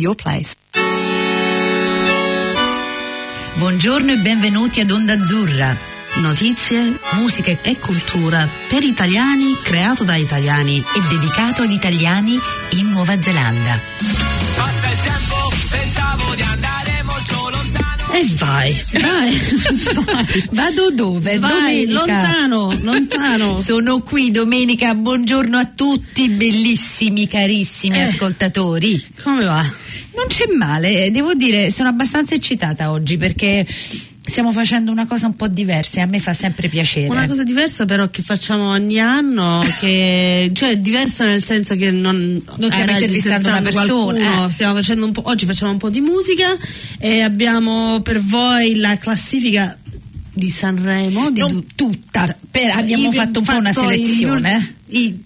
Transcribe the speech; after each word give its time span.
your 0.00 0.16
place. 0.16 0.54
Buongiorno 3.54 4.10
e 4.10 4.16
benvenuti 4.16 4.80
ad 4.80 4.90
Onda 4.90 5.12
Azzurra. 5.12 5.76
Notizie, 6.16 6.98
musica 7.12 7.56
e 7.62 7.78
cultura 7.78 8.48
per 8.68 8.82
italiani, 8.82 9.56
creato 9.62 10.02
da 10.02 10.16
italiani 10.16 10.78
e 10.78 11.00
dedicato 11.08 11.62
agli 11.62 11.74
italiani 11.74 12.36
in 12.70 12.90
Nuova 12.90 13.20
Zelanda. 13.22 13.78
Passa 14.56 14.90
il 14.90 14.98
tempo, 14.98 15.52
pensavo 15.70 16.34
di 16.34 16.42
andare 16.42 17.02
molto 17.04 17.50
lontano. 17.50 18.12
E 18.14 18.26
vai, 18.34 18.82
vai, 18.94 19.38
vai. 20.02 20.44
Vado 20.50 20.90
dove? 20.90 21.38
Vai, 21.38 21.86
domenica. 21.86 21.92
lontano, 21.94 22.78
lontano. 22.82 23.62
Sono 23.62 24.00
qui 24.00 24.32
domenica, 24.32 24.92
buongiorno 24.94 25.56
a 25.56 25.66
tutti, 25.66 26.28
bellissimi, 26.30 27.28
carissimi 27.28 27.98
Eh. 27.98 28.02
ascoltatori. 28.02 29.04
Come 29.22 29.44
va? 29.44 29.82
Non 30.16 30.26
c'è 30.28 30.46
male, 30.56 31.10
devo 31.10 31.34
dire, 31.34 31.70
sono 31.70 31.88
abbastanza 31.88 32.34
eccitata 32.34 32.90
oggi 32.90 33.16
perché 33.16 33.66
stiamo 34.26 34.52
facendo 34.52 34.90
una 34.90 35.06
cosa 35.06 35.26
un 35.26 35.36
po' 35.36 35.48
diversa 35.48 35.98
e 35.98 36.00
a 36.02 36.06
me 36.06 36.18
fa 36.20 36.32
sempre 36.32 36.68
piacere. 36.68 37.08
Una 37.08 37.26
cosa 37.26 37.42
diversa 37.42 37.84
però 37.84 38.08
che 38.08 38.22
facciamo 38.22 38.70
ogni 38.70 38.98
anno, 39.00 39.62
che, 39.80 40.50
cioè 40.54 40.78
diversa 40.78 41.24
nel 41.26 41.42
senso 41.42 41.74
che 41.76 41.90
non, 41.90 42.42
Non 42.56 42.70
stiamo 42.70 42.92
eh, 42.92 42.94
intervistando 42.94 43.48
una 43.48 43.60
qualcuno, 43.70 44.12
persona, 44.14 44.46
eh. 44.48 44.52
stiamo 44.52 44.74
facendo 44.74 45.04
un 45.04 45.12
po', 45.12 45.22
oggi 45.26 45.46
facciamo 45.46 45.72
un 45.72 45.78
po' 45.78 45.90
di 45.90 46.00
musica 46.00 46.56
e 46.98 47.20
abbiamo 47.20 48.00
per 48.00 48.20
voi 48.20 48.76
la 48.76 48.96
classifica 48.96 49.76
di 50.32 50.48
Sanremo. 50.50 51.30
Di 51.30 51.40
Non 51.40 51.52
du- 51.52 51.66
tutta, 51.74 52.34
per- 52.50 52.70
abbiamo 52.70 53.10
fatto 53.12 53.40
un 53.40 53.44
po' 53.44 53.56
una 53.56 53.72
selezione. 53.72 54.74
i- 54.88 55.22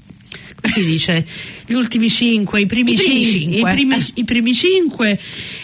si 0.62 0.84
dice? 0.84 1.24
Gli 1.66 1.74
ultimi 1.74 2.08
cinque, 2.08 2.60
i 2.60 2.66
primi, 2.66 2.92
I 2.92 2.94
primi 2.96 3.24
cin- 3.24 3.30
cinque. 3.52 3.58
I 3.70 3.74
primi, 3.74 4.06
i 4.14 4.24
primi 4.24 4.54
cinque. 4.54 5.18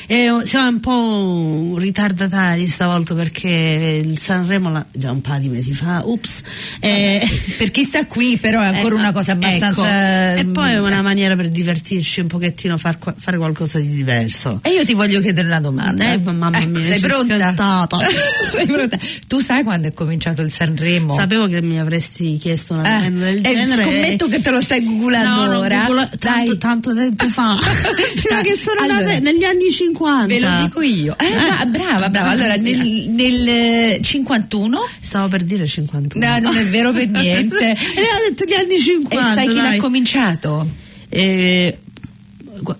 E 0.07 0.31
siamo 0.45 0.69
un 0.69 0.81
po' 0.81 1.79
ritardatari 1.79 2.67
stavolta 2.67 3.15
perché 3.15 4.03
il 4.05 4.19
Sanremo 4.19 4.71
l'ha- 4.71 4.85
già 4.93 5.11
un 5.11 5.21
paio 5.21 5.41
di 5.41 5.49
mesi 5.49 5.73
fa, 5.73 6.03
ups. 6.05 6.43
eh, 6.81 7.27
Per 7.57 7.71
chi 7.71 7.85
sta 7.85 8.07
qui 8.07 8.37
però 8.39 8.61
è 8.61 8.67
ancora 8.67 8.87
ecco, 8.89 8.97
una 8.97 9.13
cosa 9.13 9.33
abbastanza... 9.33 10.33
ecco. 10.33 10.41
E 10.41 10.53
poi 10.53 10.71
è 10.73 10.79
una 10.81 10.99
eh. 10.99 11.03
maniera 11.03 11.37
per 11.37 11.49
divertirci 11.49 12.21
un 12.21 12.27
pochettino, 12.27 12.77
far 12.79 12.99
fare 13.17 13.37
qualcosa 13.39 13.79
di 13.79 13.89
diverso. 13.89 14.61
E 14.63 14.71
io 14.71 14.85
ti 14.85 14.95
voglio 14.95 15.21
chiedere 15.21 15.47
una 15.47 15.61
domanda. 15.61 16.13
Eh, 16.13 16.19
mamma 16.19 16.59
Ecco, 16.59 16.69
mia, 16.69 16.85
sei 16.85 17.01
pronta? 17.01 17.55
sei 18.53 18.67
pronta? 18.67 18.99
Tu 19.27 19.39
sai 19.41 19.63
quando 19.63 19.89
è 19.89 19.93
cominciato 19.95 20.43
il 20.43 20.51
Sanremo? 20.53 21.15
Sapevo 21.15 21.47
che 21.47 21.63
mi 21.63 21.79
avresti 21.81 22.37
chiesto 22.37 22.75
una 22.75 22.83
Eh, 22.85 23.11
domanda 23.11 23.25
del 23.25 23.39
eh, 23.39 23.41
genere. 23.43 23.83
scommetto 23.83 24.29
che 24.29 24.41
te 24.41 24.51
lo 24.51 24.61
stai 24.61 24.85
googlando 24.85 25.47
No, 25.53 25.59
ora. 25.61 25.79
googolo- 25.87 26.09
tanto, 26.19 26.59
tanto 26.59 26.95
tempo 26.95 27.29
fa. 27.29 27.57
Prima 28.23 28.41
che 28.43 28.55
sono 28.57 28.81
allora, 28.81 29.01
nate 29.01 29.21
negli 29.21 29.45
anni 29.45 29.71
50. 29.71 29.93
Ve 30.27 30.41
lo 30.41 30.49
dico 30.63 30.81
io. 30.83 31.17
Eh, 31.19 31.31
bra- 31.31 31.65
brava, 31.67 32.09
brava. 32.11 32.31
Allora, 32.31 32.55
nel, 32.57 33.07
nel 33.09 33.49
eh, 33.49 33.99
51 34.03 34.79
Stavo 35.01 35.29
per 35.29 35.43
dire 35.43 35.67
51. 35.67 36.27
No, 36.27 36.39
non 36.39 36.57
è 36.57 36.65
vero 36.67 36.93
per 36.93 37.09
niente. 37.11 37.71
e 37.71 37.73
ho 37.73 38.29
detto 38.29 38.45
gli 38.45 38.55
anni 38.55 38.79
50. 38.79 39.31
e 39.33 39.35
sai 39.35 39.49
chi 39.49 39.55
dai. 39.55 39.71
l'ha 39.77 39.83
cominciato? 39.83 40.69
Eh, 41.09 41.79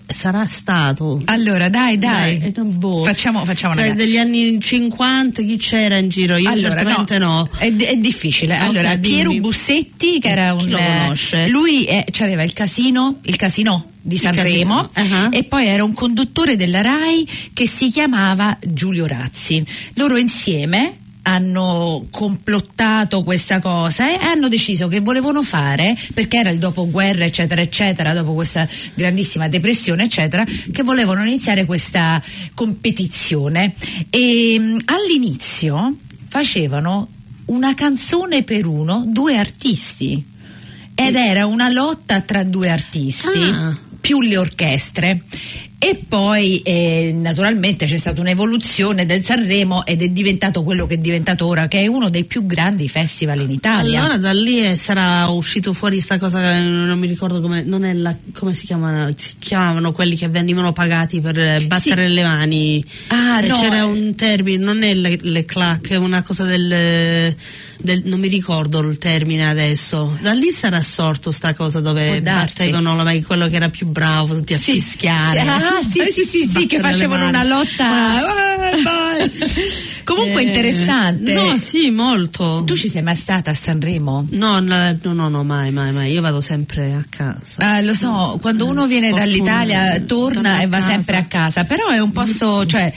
sarà 0.07 0.47
stato. 0.47 1.21
Allora, 1.25 1.69
dai, 1.69 1.97
dai. 1.97 2.39
eh, 2.41 2.53
non 2.55 2.77
boh. 2.77 3.03
Facciamo, 3.03 3.43
facciamo 3.45 3.73
una 3.73 3.83
gara. 3.83 3.93
degli 3.93 4.17
anni 4.17 4.59
50 4.59 5.41
chi 5.41 5.57
c'era 5.57 5.97
in 5.97 6.09
giro? 6.09 6.35
Io 6.37 6.49
Allora, 6.49 6.67
certamente 6.69 7.17
no. 7.19 7.47
È, 7.57 7.73
è 7.73 7.95
difficile. 7.97 8.55
Ok, 8.55 8.61
Allora, 8.63 8.95
dimmi. 8.95 9.15
Piero 9.15 9.33
Bussetti, 9.33 10.19
che 10.19 10.27
era 10.29 10.55
Chi 10.55 10.65
un. 10.65 10.69
lo 10.71 10.77
eh, 10.77 10.97
conosce? 11.03 11.47
Lui 11.47 11.85
eh, 11.85 12.05
aveva 12.19 12.43
il 12.43 12.53
casino, 12.53 13.19
il 13.23 13.35
casino 13.35 13.89
di 14.05 14.19
Sanremo 14.19 14.87
ah. 14.93 15.29
e 15.31 15.45
poi 15.45 15.65
era 15.65 15.83
un 15.83 15.93
conduttore 15.93 16.55
della 16.55 16.81
RAI 16.81 17.27
che 17.53 17.67
si 17.67 17.89
chiamava 17.89 18.55
Giulio 18.63 19.07
Razzi. 19.07 19.65
Loro 19.95 20.17
insieme 20.17 20.97
hanno 21.23 22.05
complottato 22.11 23.23
questa 23.23 23.59
cosa 23.59 24.07
e 24.11 24.23
hanno 24.23 24.47
deciso 24.47 24.87
che 24.87 24.99
volevano 24.99 25.41
fare, 25.41 25.97
perché 26.13 26.37
era 26.37 26.51
il 26.51 26.59
dopoguerra 26.59 27.25
eccetera 27.25 27.61
eccetera, 27.61 28.13
dopo 28.13 28.35
questa 28.35 28.67
grandissima 28.93 29.47
depressione 29.47 30.03
eccetera, 30.03 30.45
che 30.71 30.83
volevano 30.83 31.23
iniziare 31.23 31.65
questa 31.65 32.21
competizione 32.53 33.73
e 34.11 34.59
mh, 34.59 34.81
all'inizio 34.85 35.95
facevano 36.27 37.07
una 37.45 37.73
canzone 37.73 38.43
per 38.43 38.67
uno, 38.67 39.03
due 39.07 39.35
artisti 39.35 40.23
ed 40.93 41.15
era 41.15 41.47
una 41.47 41.69
lotta 41.69 42.21
tra 42.21 42.43
due 42.43 42.69
artisti 42.69 43.39
Ah. 43.51 43.84
Più 44.05 44.21
le 44.21 44.37
orchestre 44.37 45.19
e 45.77 45.99
poi 46.07 46.59
eh, 46.59 47.11
naturalmente 47.15 47.85
c'è 47.85 47.97
stata 47.97 48.21
un'evoluzione 48.21 49.05
del 49.05 49.23
Sanremo 49.23 49.85
ed 49.85 50.01
è 50.01 50.07
diventato 50.09 50.63
quello 50.63 50.87
che 50.87 50.95
è 50.95 50.97
diventato 50.97 51.45
ora 51.45 51.67
che 51.67 51.81
è 51.81 51.87
uno 51.87 52.09
dei 52.09 52.23
più 52.23 52.45
grandi 52.45 52.87
festival 52.87 53.41
in 53.41 53.51
Italia 53.51 53.99
Allora 53.99 54.17
da 54.17 54.31
lì 54.33 54.63
eh, 54.65 54.77
sarà 54.77 55.25
uscito 55.27 55.73
fuori 55.73 55.99
sta 55.99 56.17
cosa, 56.17 56.59
non 56.61 56.97
mi 56.97 57.07
ricordo 57.07 57.41
come, 57.41 57.61
non 57.63 57.83
è 57.83 57.93
la, 57.93 58.15
come 58.33 58.53
si 58.53 58.65
chiamano, 58.65 59.09
si 59.15 59.33
chiamavano 59.37 59.91
quelli 59.91 60.15
che 60.15 60.27
venivano 60.29 60.71
pagati 60.73 61.19
per 61.21 61.37
eh, 61.37 61.61
battere 61.67 62.07
le 62.07 62.23
mani. 62.23 62.83
Ah, 63.07 63.41
Eh, 63.43 63.47
no, 63.47 63.59
C'era 63.59 63.77
eh. 63.79 63.81
un 63.81 64.15
termine, 64.15 64.63
non 64.63 64.81
è 64.83 64.93
le, 64.93 65.17
le 65.21 65.45
clac, 65.45 65.89
è 65.89 65.97
una 65.97 66.23
cosa 66.23 66.45
del, 66.45 67.35
del- 67.79 68.01
non 68.05 68.19
mi 68.19 68.27
ricordo 68.29 68.79
il 68.79 68.97
termine 68.97 69.47
adesso. 69.49 70.17
Da 70.21 70.31
lì 70.33 70.51
sarà 70.51 70.81
sorto 70.81 71.31
sta 71.31 71.53
cosa 71.53 71.79
dove 71.81 72.21
la- 72.21 72.39
quello 73.23 73.47
che 73.49 73.55
era 73.55 73.69
più 73.69 73.87
bravo, 73.87 74.35
tutti 74.35 74.53
a 74.53 74.57
Sì, 74.57 74.73
fischiare. 74.73 75.39
sì, 75.41 75.45
ah, 75.47 75.64
sì, 75.81 76.01
sì, 76.11 76.23
sì, 76.23 76.47
sì, 76.47 76.65
che 76.65 76.79
facevano 76.79 77.27
una 77.27 77.43
lotta 77.43 77.85
Ah. 77.85 79.17
comunque 80.05 80.41
Eh, 80.43 80.45
interessante 80.45 81.33
No, 81.33 81.57
sì, 81.57 81.89
molto. 81.89 82.63
tu 82.65 82.75
ci 82.77 82.87
sei 82.87 83.01
mai 83.01 83.15
stata 83.17 83.51
a 83.51 83.53
Sanremo? 83.53 84.25
No, 84.31 84.59
no, 84.59 84.97
no, 85.01 85.27
no, 85.27 85.43
mai, 85.43 85.71
mai, 85.73 85.91
mai. 85.91 86.11
Io 86.13 86.21
vado 86.21 86.39
sempre 86.39 86.93
a 86.93 87.03
casa. 87.09 87.57
Ah, 87.57 87.81
lo 87.81 87.93
so, 87.93 88.37
quando 88.41 88.65
uno 88.65 88.87
viene 88.87 89.09
Fortuna- 89.09 89.25
dall'Italia 89.25 89.99
torna 90.01 90.61
e 90.61 90.67
va 90.67 90.77
casa. 90.79 90.91
sempre 90.91 91.17
a 91.17 91.25
casa, 91.25 91.63
però 91.65 91.89
è 91.89 91.99
un 91.99 92.11
posto, 92.13 92.65
cioè 92.65 92.91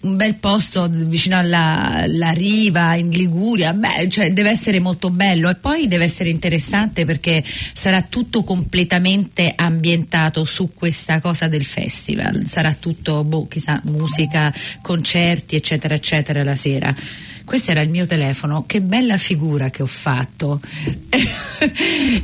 un 0.00 0.16
bel 0.16 0.36
posto 0.36 0.88
vicino 0.90 1.36
alla, 1.36 2.02
alla 2.02 2.30
riva, 2.30 2.94
in 2.94 3.10
Liguria, 3.10 3.72
beh, 3.74 4.08
cioè, 4.08 4.32
deve 4.32 4.50
essere 4.50 4.80
molto 4.80 5.10
bello 5.10 5.50
e 5.50 5.56
poi 5.56 5.88
deve 5.88 6.04
essere 6.04 6.30
interessante 6.30 7.04
perché 7.04 7.42
sarà 7.74 8.02
tutto 8.02 8.44
completamente 8.44 9.52
ambientato 9.54 10.44
su 10.44 10.70
questa 10.72 11.20
cosa 11.20 11.48
del 11.48 11.64
festival, 11.64 12.44
sarà 12.48 12.72
tutto, 12.78 13.24
boh, 13.24 13.46
chissà, 13.48 13.80
musica, 13.84 14.52
concerti, 14.80 15.56
eccetera, 15.56 15.94
eccetera 15.94 16.40
la 16.52 16.56
sera. 16.56 16.94
Questo 17.52 17.72
era 17.72 17.82
il 17.82 17.90
mio 17.90 18.06
telefono, 18.06 18.64
che 18.66 18.80
bella 18.80 19.18
figura 19.18 19.68
che 19.68 19.82
ho 19.82 19.86
fatto. 19.86 20.58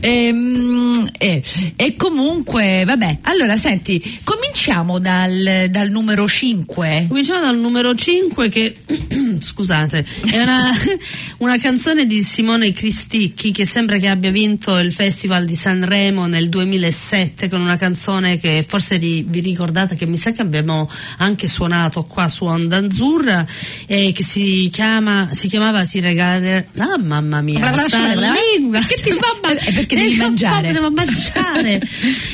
Ehm, 0.00 1.08
eh, 1.16 1.42
e 1.76 1.96
comunque, 1.96 2.82
vabbè, 2.84 3.18
allora 3.22 3.56
senti, 3.56 4.02
cominciamo 4.24 4.98
dal, 4.98 5.66
dal 5.70 5.90
numero 5.90 6.26
5. 6.26 7.06
Cominciamo 7.08 7.44
dal 7.44 7.56
numero 7.56 7.94
5 7.94 8.48
che, 8.48 8.76
scusate, 9.38 10.04
è 10.30 10.40
una, 10.40 10.70
una 11.38 11.58
canzone 11.58 12.06
di 12.06 12.22
Simone 12.22 12.72
Cristicchi 12.72 13.52
che 13.52 13.64
sembra 13.64 13.98
che 13.98 14.08
abbia 14.08 14.30
vinto 14.30 14.76
il 14.78 14.92
Festival 14.92 15.44
di 15.44 15.56
Sanremo 15.56 16.26
nel 16.26 16.48
2007 16.48 17.48
con 17.48 17.60
una 17.60 17.76
canzone 17.76 18.38
che 18.38 18.64
forse 18.66 18.96
ri- 18.96 19.24
vi 19.26 19.40
ricordate 19.40 19.94
che 19.94 20.06
mi 20.06 20.16
sa 20.16 20.32
che 20.32 20.42
abbiamo 20.42 20.90
anche 21.18 21.48
suonato 21.48 22.04
qua 22.04 22.28
su 22.28 22.44
Onda 22.44 22.78
Azzurra 22.78 23.46
e 23.86 24.12
che 24.12 24.24
si 24.24 24.68
chiama, 24.72 25.17
si 25.32 25.48
chiamava 25.48 25.84
Ti 25.84 26.00
regalerò, 26.00 26.64
ah 26.78 26.98
mamma 26.98 27.40
mia, 27.40 27.72
sta 27.86 28.12
bla. 28.14 28.32
lingua, 28.56 28.80
Che 28.80 28.96
ti- 29.02 29.10
mamma- 29.10 29.58
eh, 29.60 29.72
perché 29.72 29.96
devi 29.96 30.14
eh, 30.14 30.16
mangiare. 30.18 30.72
Devo 30.72 30.90
mangiare. 30.90 31.80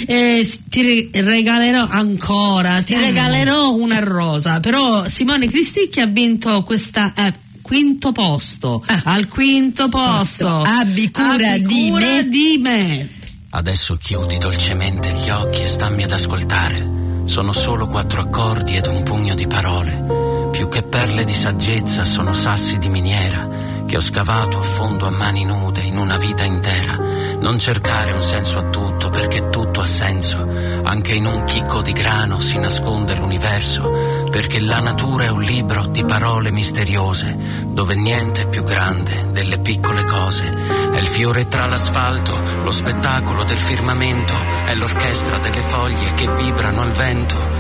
Eh, 0.07 0.51
ti 0.69 1.11
re- 1.13 1.23
regalerò 1.23 1.87
ancora, 1.89 2.81
ti 2.83 2.95
Ah. 2.95 3.01
regalerò 3.01 3.73
una 3.75 3.99
rosa. 4.01 4.61
Però 4.61 5.09
Simone 5.09 5.49
Cristicchi 5.49 6.01
ha 6.01 6.07
vinto 6.07 6.63
questa. 6.65 7.13
eh, 7.17 7.33
Quinto 7.65 8.13
posto, 8.13 8.85
Ah. 8.87 9.01
al 9.07 9.27
quinto 9.27 9.89
posto. 9.89 10.45
Posto. 10.47 10.63
Abbi 10.67 11.11
cura 11.11 11.53
Abbi 11.53 11.63
di 11.65 11.89
cura 11.89 12.05
me. 12.17 12.29
di 12.29 12.59
me. 12.63 13.09
Adesso 13.51 13.97
chiudi 13.97 14.37
dolcemente 14.37 15.11
gli 15.13 15.31
occhi 15.31 15.63
e 15.63 15.67
stammi 15.67 16.03
ad 16.03 16.11
ascoltare. 16.13 16.87
Sono 17.25 17.53
solo 17.53 17.89
quattro 17.89 18.21
accordi 18.21 18.77
ed 18.77 18.87
un 18.87 19.03
pugno 19.03 19.35
di 19.35 19.47
parole. 19.47 20.24
Più 20.65 20.73
che 20.73 20.83
perle 20.83 21.25
di 21.25 21.35
saggezza 21.35 22.05
sono 22.05 22.33
sassi 22.33 22.79
di 22.79 22.89
miniera 22.89 23.47
che 23.85 23.99
ho 23.99 24.01
scavato 24.01 24.59
a 24.59 24.63
fondo 24.63 25.07
a 25.07 25.11
mani 25.11 25.45
nude 25.45 25.83
in 25.83 25.99
una 25.99 26.17
vita 26.17 26.43
intera. 26.43 26.99
Non 27.39 27.59
cercare 27.59 28.13
un 28.13 28.23
senso 28.23 28.61
a 28.61 28.71
tutto 28.71 29.11
perché 29.11 29.51
tutto 29.51 29.83
ha 29.83 29.85
senso. 29.85 30.49
Anche 30.85 31.13
in 31.13 31.27
un 31.27 31.45
chicco 31.45 31.83
di 31.83 31.93
grano 31.93 32.41
si 32.41 32.57
nasconde 32.57 33.15
l'universo. 33.15 34.27
Perché 34.31 34.59
la 34.61 34.81
natura 34.81 35.25
è 35.25 35.29
un 35.29 35.43
libro 35.43 35.85
di 35.85 36.03
parole 36.03 36.51
misteriose, 36.51 37.37
dove 37.67 37.95
niente 37.95 38.45
è 38.45 38.49
più 38.49 38.63
grande 38.63 39.27
delle 39.33 39.59
piccole 39.59 40.03
cose. 40.07 40.51
È 40.93 40.97
il 40.97 41.07
fiore 41.07 41.47
tra 41.47 41.67
l'asfalto, 41.67 42.41
lo 42.63 42.73
spettacolo 42.73 43.45
del 43.45 43.59
firmamento, 43.59 44.33
è 44.65 44.75
l'orchestra 44.75 45.37
delle 45.37 45.61
foglie 45.61 46.15
che 46.15 46.27
vibrano 46.27 46.81
al 46.81 46.93
vento. 46.93 47.54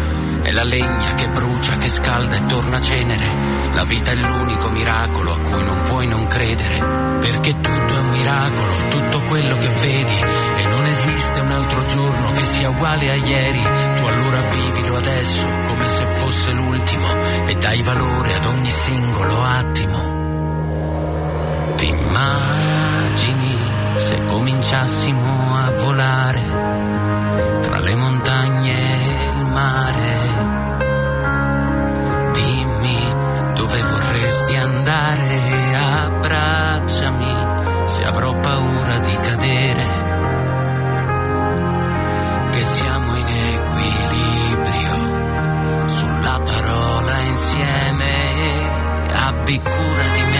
È 0.44 0.50
la 0.52 0.62
legna 0.62 1.14
che 1.14 1.26
brucia, 1.28 1.78
che 1.78 1.88
scalda 1.88 2.36
e 2.36 2.46
torna 2.46 2.78
cenere. 2.78 3.26
La 3.72 3.84
vita 3.84 4.10
è 4.10 4.14
l'unico 4.14 4.68
miracolo 4.68 5.32
a 5.32 5.38
cui 5.38 5.64
non 5.64 5.82
puoi 5.84 6.06
non 6.06 6.26
credere. 6.26 6.84
Perché 7.20 7.60
tutto 7.62 7.94
è 7.94 7.98
un 7.98 8.08
miracolo, 8.10 8.72
tutto 8.90 9.22
quello 9.22 9.56
che 9.56 9.68
vedi. 9.80 10.18
E 10.56 10.64
non 10.66 10.84
esiste 10.84 11.40
un 11.40 11.50
altro 11.50 11.86
giorno 11.86 12.32
che 12.32 12.44
sia 12.44 12.68
uguale 12.68 13.10
a 13.10 13.14
ieri. 13.14 13.62
Tu 13.96 14.04
allora 14.04 14.40
vivilo 14.50 14.96
adesso 14.96 15.46
come 15.66 15.88
se 15.88 16.04
fosse 16.04 16.52
l'ultimo. 16.52 17.06
E 17.46 17.54
dai 17.56 17.80
valore 17.80 18.34
ad 18.34 18.44
ogni 18.44 18.70
singolo 18.70 19.42
attimo. 19.42 19.98
Ti 21.76 21.88
immagini 21.88 23.58
se 23.96 24.24
cominciassimo 24.26 25.56
a 25.56 25.70
volare 25.70 26.42
tra 27.62 27.78
le 27.80 27.94
montagne 27.94 28.72
e 28.72 29.28
il 29.38 29.46
mare? 29.46 30.03
Andare, 35.04 35.76
abbracciami 35.76 37.34
se 37.86 38.04
avrò 38.04 38.32
paura 38.34 38.98
di 38.98 39.16
cadere. 39.16 39.86
Che 42.50 42.64
siamo 42.64 43.16
in 43.16 43.26
equilibrio 43.54 44.98
sulla 45.88 46.40
parola 46.42 47.18
insieme, 47.20 48.12
abbi 49.12 49.60
cura 49.60 50.06
di 50.14 50.22
me. 50.22 50.33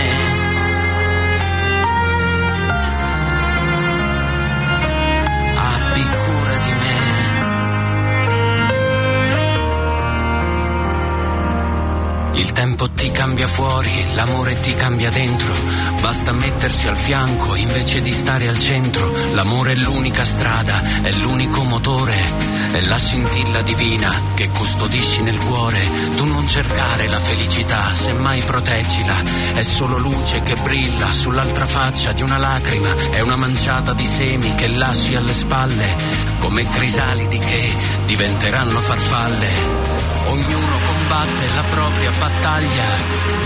Tempo 12.65 12.89
ti 12.89 13.11
cambia 13.11 13.45
fuori, 13.45 13.91
l'amore 14.15 14.59
ti 14.59 14.73
cambia 14.73 15.11
dentro, 15.11 15.53
basta 16.01 16.31
mettersi 16.31 16.87
al 16.87 16.97
fianco 16.97 17.53
invece 17.53 18.01
di 18.01 18.11
stare 18.11 18.47
al 18.47 18.57
centro, 18.57 19.13
l'amore 19.33 19.73
è 19.73 19.75
l'unica 19.75 20.23
strada, 20.23 20.81
è 21.03 21.11
l'unico 21.11 21.61
motore, 21.61 22.15
è 22.71 22.81
la 22.87 22.97
scintilla 22.97 23.61
divina 23.61 24.11
che 24.33 24.49
custodisci 24.49 25.21
nel 25.21 25.37
cuore, 25.37 25.79
tu 26.15 26.25
non 26.25 26.47
cercare 26.47 27.07
la 27.07 27.19
felicità, 27.19 27.93
semmai 27.93 28.41
proteggila, 28.41 29.21
è 29.53 29.61
solo 29.61 29.99
luce 29.99 30.41
che 30.41 30.55
brilla 30.55 31.11
sull'altra 31.11 31.67
faccia 31.67 32.13
di 32.13 32.23
una 32.23 32.39
lacrima, 32.39 32.89
è 33.11 33.19
una 33.19 33.35
manciata 33.35 33.93
di 33.93 34.05
semi 34.05 34.55
che 34.55 34.69
lasci 34.69 35.13
alle 35.13 35.33
spalle, 35.33 35.95
come 36.39 36.67
crisalidi 36.67 37.37
che 37.37 37.71
diventeranno 38.07 38.79
farfalle. 38.79 39.94
Ognuno 40.27 40.79
combatte 40.79 41.47
la 41.53 41.63
propria 41.63 42.11
battaglia, 42.17 42.83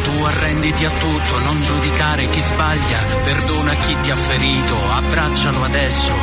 tu 0.04 0.24
arrenditi 0.24 0.86
a 0.86 0.90
tutto, 0.90 1.40
non 1.40 1.62
giudicare 1.62 2.30
chi 2.30 2.40
sbaglia, 2.40 2.98
perdona 3.24 3.74
chi 3.76 3.98
ti 4.02 4.12
ha 4.12 4.16
ferito, 4.16 4.76
abbraccialo 4.92 5.64
adesso, 5.64 6.14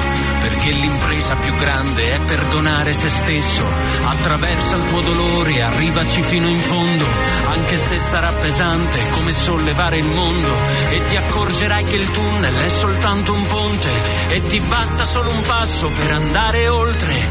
perché 0.41 0.71
l'impresa 0.71 1.35
più 1.37 1.55
grande 1.55 2.15
è 2.15 2.21
perdonare 2.21 2.95
se 2.95 3.11
stesso, 3.11 3.65
attraversa 4.07 4.77
il 4.77 4.85
tuo 4.85 5.01
dolore, 5.03 5.63
arrivaci 5.63 6.23
fino 6.23 6.49
in 6.49 6.59
fondo, 6.59 7.05
anche 7.51 7.77
se 7.77 7.99
sarà 7.99 8.33
pesante 8.33 9.11
come 9.11 9.33
sollevare 9.33 9.99
il 9.99 10.07
mondo, 10.07 10.49
e 10.89 11.07
ti 11.07 11.17
accorgerai 11.17 11.85
che 11.85 11.97
il 11.97 12.11
tunnel 12.11 12.55
è 12.55 12.69
soltanto 12.69 13.33
un 13.35 13.47
ponte, 13.47 13.89
e 14.29 14.47
ti 14.47 14.59
basta 14.61 15.05
solo 15.05 15.31
un 15.31 15.43
passo 15.43 15.89
per 15.89 16.13
andare 16.13 16.69
oltre, 16.69 17.29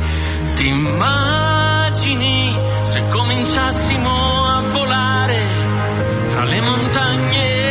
ti 0.53 0.67
immagini 0.67 2.57
se 2.83 3.01
cominciassimo 3.09 4.45
a 4.45 4.61
volare 4.71 5.43
tra 6.29 6.43
le 6.43 6.61
montagne 6.61 7.64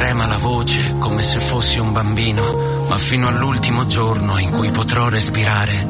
trema 0.00 0.26
la 0.26 0.38
voce 0.38 0.94
come 0.98 1.22
se 1.22 1.40
fossi 1.40 1.78
un 1.78 1.92
bambino, 1.92 2.86
ma 2.88 2.96
fino 2.96 3.28
all'ultimo 3.28 3.86
giorno 3.86 4.38
in 4.38 4.50
cui 4.50 4.70
potrò 4.70 5.10
respirare, 5.10 5.86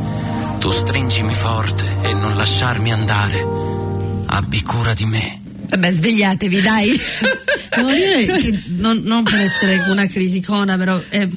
tu 0.58 0.72
stringimi 0.72 1.32
forte 1.32 1.86
e 2.02 2.12
non 2.12 2.34
lasciarmi 2.34 2.90
andare. 2.90 3.46
Abbi 4.26 4.62
cura 4.62 4.94
di 4.94 5.04
me. 5.04 5.40
Vabbè, 5.68 5.92
svegliatevi, 5.92 6.60
dai. 6.60 6.90
Devo 7.70 7.90
dire 7.92 8.26
che 8.26 8.62
non, 8.78 9.00
non 9.04 9.22
per 9.22 9.38
essere 9.38 9.78
una 9.88 10.08
criticona, 10.08 10.76
però 10.76 11.00
eh, 11.08 11.28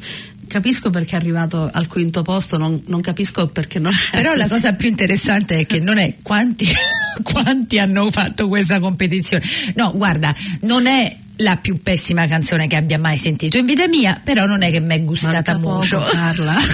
capisco 0.47 0.89
perché 0.89 1.11
è 1.11 1.19
arrivato 1.19 1.69
al 1.71 1.85
quinto 1.85 2.23
posto, 2.23 2.57
non, 2.57 2.81
non 2.87 3.01
capisco 3.01 3.49
perché 3.49 3.77
non. 3.77 3.93
Però 4.09 4.33
la 4.33 4.47
cosa 4.47 4.73
più 4.73 4.89
interessante 4.89 5.59
è 5.59 5.65
che 5.67 5.79
non 5.79 5.99
è 5.99 6.15
quanti, 6.23 6.67
quanti 7.21 7.77
hanno 7.77 8.09
fatto 8.09 8.47
questa 8.47 8.79
competizione. 8.79 9.45
No, 9.75 9.91
guarda, 9.95 10.33
non 10.61 10.87
è 10.87 11.21
la 11.37 11.57
più 11.57 11.81
pessima 11.81 12.27
canzone 12.27 12.67
che 12.67 12.75
abbia 12.75 12.99
mai 12.99 13.17
sentito 13.17 13.57
in 13.57 13.65
vita 13.65 13.87
mia, 13.87 14.19
però 14.23 14.45
non 14.45 14.61
è 14.61 14.71
che 14.71 14.79
mi 14.79 14.95
è 14.95 15.01
gustata 15.03 15.57
molto. 15.57 15.97
poco, 15.97 16.09
Carla. 16.11 16.53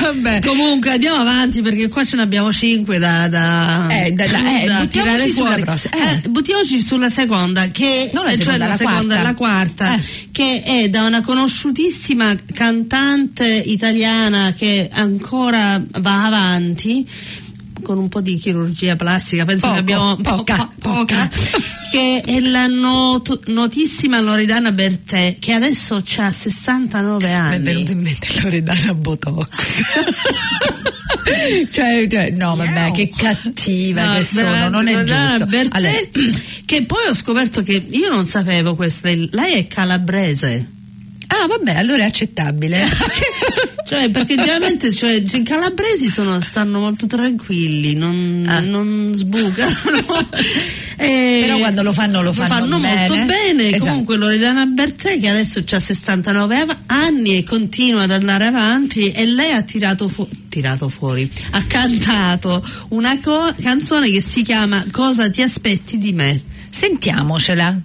Vabbè. 0.00 0.40
Comunque 0.44 0.92
andiamo 0.92 1.20
avanti 1.20 1.60
perché 1.62 1.88
qua 1.88 2.02
ce 2.04 2.16
ne 2.16 2.22
abbiamo 2.22 2.52
cinque 2.52 2.98
da, 2.98 3.28
da, 3.28 3.86
Eh, 3.90 4.12
da- 4.12 4.26
da- 4.26 4.60
eh, 4.62 4.66
da 4.66 4.86
tirare 4.86 5.28
fuori. 5.28 5.62
prossima, 5.62 5.94
eh. 5.96 6.20
Eh, 6.24 6.28
buttiamoci 6.28 6.80
sulla 6.82 7.08
seconda, 7.10 7.68
che 7.70 8.10
Non 8.12 8.24
la 8.24 8.30
eh, 8.30 8.34
cioè 8.34 8.44
seconda, 8.44 8.64
la, 8.64 8.70
la 8.72 8.76
seconda, 8.76 9.14
quarta. 9.14 9.22
la 9.22 9.34
quarta, 9.34 9.94
Eh. 9.94 10.28
che 10.32 10.62
è 10.64 10.88
da 10.88 11.02
una 11.04 11.20
conosciutissima 11.20 12.34
cantante 12.52 13.46
italiana 13.46 14.54
che 14.56 14.88
ancora 14.92 15.80
va 16.00 16.24
avanti 16.26 17.06
con 17.88 17.96
un 17.98 18.08
po' 18.10 18.20
di 18.20 18.36
chirurgia 18.36 18.96
plastica, 18.96 19.46
penso 19.46 19.64
Poco, 19.66 19.74
che 19.76 19.80
abbiamo 19.80 20.16
poca, 20.16 20.70
po- 20.78 20.90
poca. 20.92 21.30
che 21.90 22.22
è 22.22 22.38
la 22.40 22.66
not- 22.66 23.46
notissima 23.46 24.20
Loredana 24.20 24.72
Bertè 24.72 25.36
che 25.38 25.54
adesso 25.54 26.02
ha 26.18 26.30
69 26.30 27.26
Mi 27.26 27.32
anni. 27.32 27.56
è 27.56 27.60
venuto 27.60 27.92
in 27.92 28.00
mente 28.02 28.28
Loredana 28.42 28.92
Botox. 28.92 29.48
cioè, 31.72 32.06
cioè, 32.10 32.30
no, 32.32 32.56
vabbè, 32.56 32.90
che 32.90 33.08
cattiva 33.08 34.04
No, 34.04 34.14
che 34.18 34.24
sono, 34.24 34.68
non 34.68 34.86
è 34.86 35.02
giusto. 35.04 35.46
Bertè, 35.46 35.78
Allora, 35.78 35.92
che 36.66 36.82
poi 36.84 37.06
ho 37.08 37.14
scoperto 37.14 37.62
che 37.62 37.86
io 37.88 38.10
non 38.10 38.26
sapevo 38.26 38.74
questa, 38.76 39.08
lei 39.08 39.54
è 39.54 39.66
calabrese. 39.66 40.72
Vabbè, 41.48 41.74
allora 41.76 42.02
è 42.04 42.06
accettabile. 42.06 42.78
Cioè, 43.88 44.10
perché 44.10 44.34
generalmente 44.36 44.92
cioè, 44.92 45.12
i 45.12 45.42
calabresi 45.42 46.10
sono- 46.10 46.42
stanno 46.42 46.78
molto 46.78 47.06
tranquilli, 47.06 47.94
non, 47.94 48.44
Ah. 48.46 48.60
non 48.60 49.12
sbucano. 49.14 49.74
E 51.00 51.42
Però 51.44 51.58
quando 51.58 51.82
lo 51.84 51.92
fanno, 51.92 52.22
lo 52.22 52.32
fanno 52.32 52.76
molto 52.78 53.12
bene. 53.14 53.24
bene. 53.24 53.68
Esatto. 53.68 53.84
Comunque 53.84 54.16
Loredana 54.16 54.66
Bertè 54.66 55.18
che 55.20 55.28
adesso 55.28 55.60
ha 55.70 55.78
69 55.80 56.56
av- 56.58 56.76
anni 56.86 57.36
e 57.38 57.44
continua 57.44 58.02
ad 58.02 58.10
andare 58.10 58.46
avanti 58.46 59.10
e 59.12 59.24
lei 59.24 59.52
ha 59.52 59.62
tirato, 59.62 60.08
fu- 60.08 60.28
tirato 60.48 60.88
fuori, 60.88 61.30
ha 61.52 61.62
cantato 61.66 62.62
una 62.88 63.16
co- 63.20 63.54
canzone 63.62 64.10
che 64.10 64.20
si 64.20 64.42
chiama 64.42 64.84
Cosa 64.90 65.30
ti 65.30 65.40
aspetti 65.40 65.98
di 65.98 66.12
me? 66.12 66.40
Sentiamocela. 66.70 67.80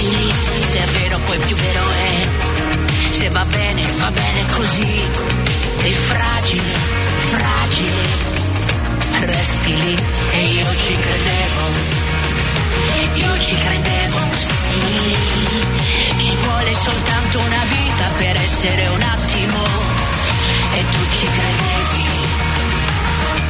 difficili, 0.00 0.32
se 0.70 0.78
è 0.78 0.86
vero 0.98 1.18
poi 1.26 1.38
più 1.38 1.56
vero 1.56 1.90
è, 1.90 2.28
se 3.10 3.28
va 3.28 3.44
bene 3.44 3.82
va 3.98 4.10
bene 4.10 4.46
così, 4.54 5.00
e 5.82 5.90
fragile, 5.90 6.74
fragile, 7.30 8.08
resti 9.20 9.76
lì 9.76 10.04
e 10.32 10.44
io 10.44 10.66
ci 10.86 10.96
credevo, 10.98 11.62
io 13.14 13.40
ci 13.40 13.54
credevo, 13.56 14.18
sì, 14.34 15.16
ci 16.24 16.36
vuole 16.44 16.74
soltanto 16.82 17.38
una 17.38 17.64
vita 17.68 18.04
per 18.16 18.36
essere 18.36 18.88
un 18.88 19.02
attimo, 19.02 19.58
e 20.72 20.84
tu 20.90 20.98
ci 21.18 21.26
credevi, 21.26 22.04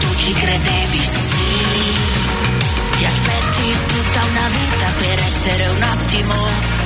tu 0.00 0.16
ci 0.16 0.32
credevi, 0.32 0.98
sì 0.98 2.29
ti 3.00 3.06
aspetti 3.06 3.72
tutta 3.86 4.24
una 4.26 4.48
vita 4.48 4.86
per 4.98 5.18
essere 5.20 5.66
un 5.68 5.82
attimo, 5.82 6.34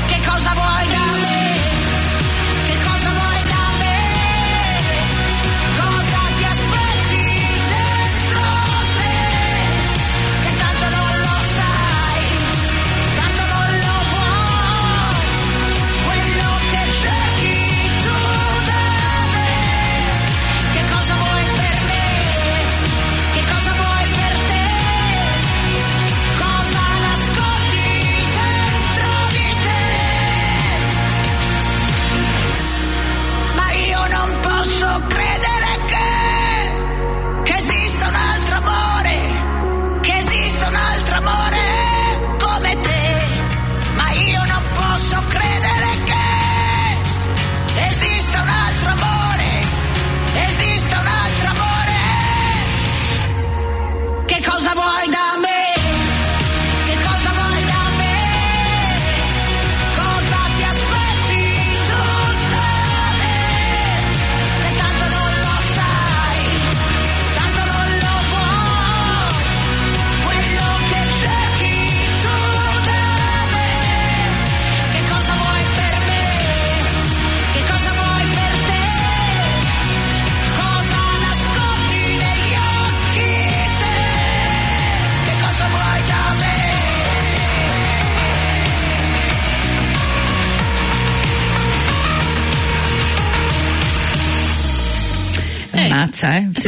che 0.07 0.21
cosa 0.25 0.53
vuoi 0.55 0.87
da 0.87 1.05
me? 1.21 1.84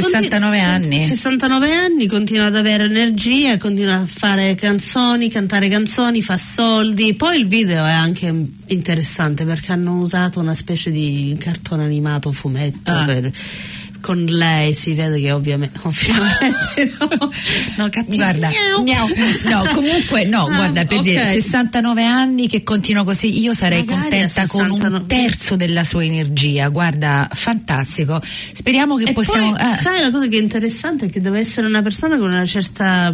69 0.03 0.59
Conti- 0.59 0.95
anni. 0.95 1.05
69 1.07 1.73
anni, 1.73 2.07
continua 2.07 2.47
ad 2.47 2.57
avere 2.57 2.85
energia, 2.85 3.57
continua 3.59 3.95
a 3.97 4.07
fare 4.07 4.55
canzoni, 4.55 5.29
cantare 5.29 5.69
canzoni, 5.69 6.23
fa 6.23 6.37
soldi. 6.39 7.15
Poi 7.15 7.39
il 7.39 7.47
video 7.47 7.85
è 7.85 7.91
anche 7.93 8.33
interessante 8.67 9.45
perché 9.45 9.73
hanno 9.73 9.99
usato 9.99 10.41
una 10.41 10.55
specie 10.55 10.91
di 10.91 11.37
cartone 11.39 11.85
animato 11.85 12.33
fumetto 12.33 12.91
Ah. 12.93 13.05
per- 13.05 13.31
con 14.07 14.25
lei 14.25 14.73
si 14.73 14.95
vede 14.95 15.21
che 15.21 15.33
ovviamente, 15.33 15.81
ovviamente 15.83 16.95
no, 17.01 17.31
no, 17.77 17.89
cattivo. 17.89 18.17
Guarda, 18.17 18.51
Miau. 18.85 19.09
no, 19.49 19.65
comunque 19.75 20.25
no, 20.27 20.45
Ah, 20.47 20.55
guarda, 20.55 20.85
per 20.85 20.99
ok. 20.99 21.03
dire 21.05 21.33
69 21.33 22.05
anni 22.05 22.47
che 22.47 22.63
continua 22.63 23.03
così, 23.03 23.41
io 23.41 23.53
sarei 23.53 23.83
Magari 23.83 24.03
contenta 24.03 24.43
a 24.43 24.47
con 24.47 24.61
un 24.67 24.71
69. 24.77 25.07
terzo 25.07 25.57
della 25.57 25.83
sua 25.83 26.05
energia, 26.05 26.69
guarda, 26.69 27.29
fantastico. 27.33 28.23
Speriamo 28.23 28.95
che 28.97 29.07
E 29.11 29.13
possiamo... 29.13 29.53
poi, 29.55 29.73
eh, 29.73 29.75
sai 29.75 30.01
la 30.01 30.13
cosa 30.13 30.29
che 30.29 30.39
è 30.39 30.41
interessante 30.41 31.07
è 31.07 31.11
che 31.11 31.21
deve 31.21 31.41
essere 31.41 31.67
una 31.67 31.83
persona 31.83 32.17
con 32.17 32.31
una 32.31 32.47
certa 32.47 33.13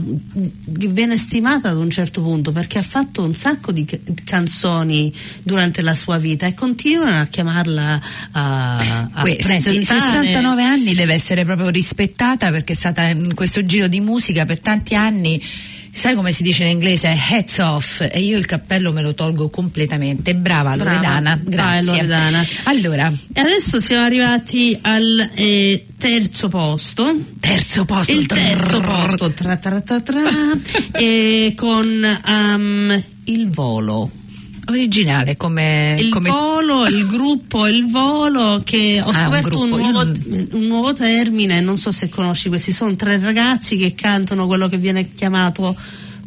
che 0.78 0.86
viene 0.88 1.16
stimata 1.16 1.70
ad 1.70 1.78
un 1.78 1.88
certo 1.88 2.20
punto 2.20 2.52
perché 2.52 2.76
ha 2.78 2.82
fatto 2.82 3.22
un 3.22 3.34
sacco 3.34 3.72
di 3.72 3.86
ca- 3.86 3.96
canzoni 4.24 5.10
durante 5.42 5.80
la 5.80 5.94
sua 5.94 6.18
vita 6.18 6.44
e 6.46 6.52
continuano 6.52 7.18
a 7.18 7.24
chiamarla 7.26 8.00
a, 8.32 8.76
a 9.12 9.22
senti, 9.24 9.42
presentare 9.42 10.00
69 10.00 10.62
anni 10.62 10.80
deve 10.82 11.14
essere 11.14 11.44
proprio 11.44 11.68
rispettata 11.68 12.50
perché 12.50 12.72
è 12.72 12.76
stata 12.76 13.04
in 13.04 13.34
questo 13.34 13.64
giro 13.64 13.86
di 13.86 14.00
musica 14.00 14.44
per 14.44 14.58
tanti 14.58 14.94
anni. 14.94 15.40
Sai 15.94 16.14
come 16.14 16.32
si 16.32 16.42
dice 16.42 16.64
in 16.64 16.70
inglese? 16.70 17.14
Heads 17.30 17.58
off 17.58 18.00
e 18.00 18.18
io 18.20 18.38
il 18.38 18.46
cappello 18.46 18.92
me 18.92 19.02
lo 19.02 19.14
tolgo 19.14 19.50
completamente. 19.50 20.34
Brava, 20.34 20.74
Brava. 20.74 20.90
Loredana, 20.90 21.38
grazie. 21.42 21.82
Loredana. 21.82 22.46
Allora, 22.64 23.12
E 23.32 23.40
adesso 23.40 23.78
siamo 23.78 24.04
arrivati 24.04 24.76
al 24.80 25.30
eh, 25.34 25.84
terzo 25.98 26.48
posto. 26.48 27.14
terzo 27.38 27.84
posto. 27.84 28.10
Il 28.10 28.24
terzo 28.26 28.80
posto 28.80 29.30
tra, 29.32 29.56
tra, 29.56 29.80
tra, 29.82 30.00
tra, 30.00 30.22
e 30.98 31.52
con 31.54 32.20
um, 32.26 33.04
il 33.24 33.50
volo. 33.50 34.10
Originale 34.68 35.36
come, 35.36 35.96
Il 35.98 36.08
come 36.08 36.30
volo, 36.30 36.86
il 36.86 37.06
gruppo 37.06 37.66
Il 37.66 37.86
volo 37.90 38.60
che 38.64 39.00
ho 39.04 39.06
Ah, 39.06 39.08
un 39.08 39.14
scoperto 39.14 39.60
un, 39.60 39.68
io 39.70 39.76
nuovo, 39.76 39.90
non- 40.04 40.48
un 40.52 40.66
nuovo 40.66 40.92
termine, 40.92 41.60
non 41.60 41.76
so 41.78 41.90
se 41.90 42.08
conosci 42.08 42.48
questi, 42.48 42.70
sono 42.72 42.94
tre 42.94 43.18
ragazzi 43.18 43.76
che 43.76 43.94
cantano 43.94 44.46
quello 44.46 44.68
che 44.68 44.78
viene 44.78 45.12
chiamato 45.14 45.76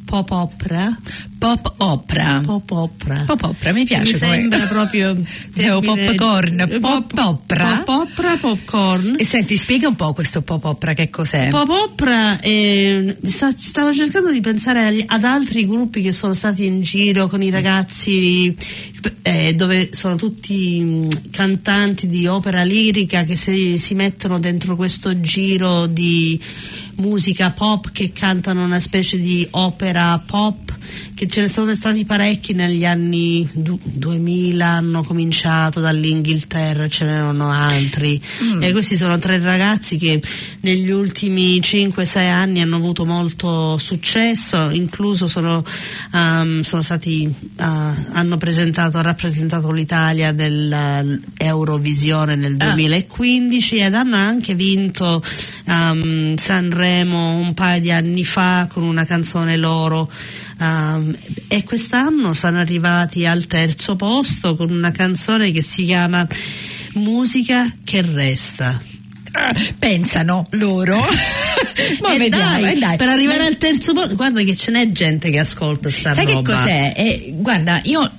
pop 0.05 0.31
opera. 0.31 0.97
pop 1.37 1.73
opera. 1.77 2.41
Pop 2.45 2.71
opera. 2.71 3.23
Pop 3.25 3.43
opera, 3.43 3.73
mi 3.73 3.83
piace 3.85 4.13
Mi 4.13 4.19
come- 4.19 4.35
sembra 4.35 4.67
proprio 4.67 5.15
termine- 5.53 6.13
popcorn, 6.15 6.77
pop 6.79 7.11
opera. 7.17 7.81
Pop 7.85 8.07
opera, 8.09 8.37
popcorn. 8.37 9.15
E 9.17 9.25
senti, 9.25 9.57
spiega 9.57 9.87
un 9.87 9.95
po' 9.95 10.13
questo 10.13 10.41
pop 10.41 10.63
opera 10.63 10.93
che 10.93 11.09
cos'è? 11.09 11.49
Pop 11.49 11.69
opera, 11.69 12.39
eh, 12.39 13.17
sta- 13.25 13.53
stavo 13.55 13.93
cercando 13.93 14.31
di 14.31 14.41
pensare 14.41 15.03
ad 15.05 15.23
altri 15.23 15.65
gruppi 15.67 16.01
che 16.01 16.11
sono 16.11 16.33
stati 16.33 16.65
in 16.65 16.81
giro 16.81 17.27
con 17.27 17.41
i 17.43 17.49
ragazzi 17.49 18.55
eh, 19.21 19.53
dove 19.53 19.89
sono 19.91 20.15
tutti 20.15 20.79
mh, 20.81 21.29
cantanti 21.31 22.07
di 22.07 22.25
opera 22.27 22.63
lirica 22.63 23.23
che 23.23 23.35
si, 23.35 23.77
si 23.77 23.93
mettono 23.93 24.39
dentro 24.39 24.75
questo 24.75 25.19
giro 25.19 25.85
di 25.85 26.39
musica 26.95 27.51
pop 27.51 27.91
che 27.91 28.11
cantano 28.11 28.63
una 28.63 28.79
specie 28.79 29.19
di 29.19 29.47
opera 29.51 30.21
pop 30.25 30.73
che 31.15 31.27
ce 31.27 31.41
ne 31.41 31.47
sono 31.47 31.73
stati 31.73 32.05
parecchi 32.05 32.53
negli 32.53 32.85
anni 32.85 33.47
du- 33.53 33.79
2000 33.81 34.67
hanno 34.67 35.01
cominciato 35.03 35.79
dall'Inghilterra 35.79 36.87
ce 36.89 37.05
n'erano 37.05 37.49
altri. 37.49 38.21
E 38.59 38.71
questi 38.73 38.97
sono 38.97 39.17
tre 39.17 39.39
ragazzi 39.39 39.97
che 39.97 40.21
negli 40.61 40.89
ultimi 40.91 41.59
5-6 41.59 42.17
anni 42.29 42.59
hanno 42.61 42.75
avuto 42.75 43.05
molto 43.05 43.77
successo 43.77 44.69
incluso 44.71 45.27
sono, 45.27 45.63
um, 46.11 46.59
sono 46.61 46.81
stati 46.81 47.25
uh, 47.25 47.33
hanno 48.11 48.35
presentato 48.37 48.99
rappresentato 49.01 49.71
l'Italia 49.71 50.33
dell'Eurovisione 50.33 52.35
nel 52.35 52.57
Ah. 52.59 52.73
2015 52.73 53.77
ed 53.77 53.93
hanno 53.93 54.15
anche 54.17 54.53
vinto 54.55 55.23
um, 55.67 56.35
Sanremo 56.35 57.37
un 57.37 57.53
paio 57.53 57.79
di 57.79 57.91
anni 57.91 58.23
fa 58.25 58.67
con 58.71 58.83
una 58.83 59.05
canzone 59.05 59.55
loro 59.57 60.09
Um, 60.57 61.13
e 61.49 61.63
quest'anno 61.65 62.33
sono 62.33 62.59
arrivati 62.59 63.25
al 63.25 63.45
terzo 63.45 63.95
posto 63.97 64.55
con 64.55 64.69
una 64.71 64.91
canzone 64.91 65.51
che 65.51 65.61
si 65.61 65.83
chiama 65.85 66.25
Musica 66.93 67.73
che 67.83 68.01
resta. 68.01 68.81
Ah, 69.33 69.53
Pensano 69.77 70.47
loro. 70.51 70.95
Ma 72.01 72.13
E 72.13 72.17
vediamo, 72.17 72.61
dai, 72.61 72.73
eh, 72.75 72.79
dai. 72.79 72.95
per 72.97 73.09
arrivare 73.09 73.45
al 73.45 73.57
terzo 73.57 73.93
posto, 73.93 74.15
guarda 74.15 74.41
che 74.43 74.55
ce 74.55 74.71
n'è 74.71 74.89
gente 74.91 75.29
che 75.29 75.39
ascolta 75.39 75.89
sta 75.89 76.13
Sai 76.13 76.25
che 76.25 76.31
roba. 76.33 76.53
cos'è? 76.55 76.93
Eh, 76.95 77.29
guarda, 77.33 77.81
io 77.83 78.09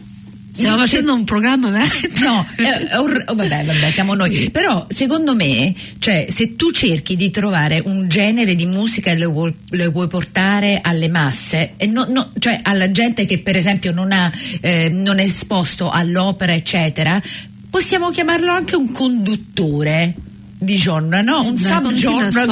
Stiamo 0.56 0.78
facendo 0.78 1.12
un 1.14 1.24
programma 1.24 1.68
veramente- 1.70 2.10
No, 2.24 2.46
è- 2.56 2.62
è 2.62 2.98
un- 2.98 3.22
oh, 3.26 3.34
vabbè, 3.34 3.64
vabbè, 3.64 3.90
siamo 3.90 4.14
noi. 4.14 4.48
Però 4.50 4.86
secondo 4.88 5.34
me, 5.34 5.74
cioè, 5.98 6.26
se 6.30 6.56
tu 6.56 6.70
cerchi 6.70 7.14
di 7.16 7.30
trovare 7.30 7.82
un 7.84 8.08
genere 8.08 8.54
di 8.54 8.64
musica 8.66 9.10
e 9.10 9.18
lo 9.18 9.30
vuoi, 9.30 9.54
lo 9.70 9.90
vuoi 9.90 10.08
portare 10.08 10.80
alle 10.82 11.08
masse, 11.08 11.72
e 11.76 11.86
no- 11.86 12.06
no- 12.08 12.30
cioè 12.38 12.58
alla 12.62 12.90
gente 12.90 13.26
che 13.26 13.38
per 13.38 13.56
esempio 13.56 13.92
non, 13.92 14.12
ha, 14.12 14.30
eh, 14.60 14.88
non 14.90 15.18
è 15.18 15.22
esposto 15.24 15.90
all'opera, 15.90 16.52
eccetera. 16.54 17.20
possiamo 17.68 18.08
chiamarlo 18.10 18.50
anche 18.52 18.74
un 18.74 18.90
conduttore 18.90 20.14
di 20.58 20.76
genre, 20.76 21.20
no? 21.22 21.42
Un 21.42 21.58
subgenre 21.92 22.46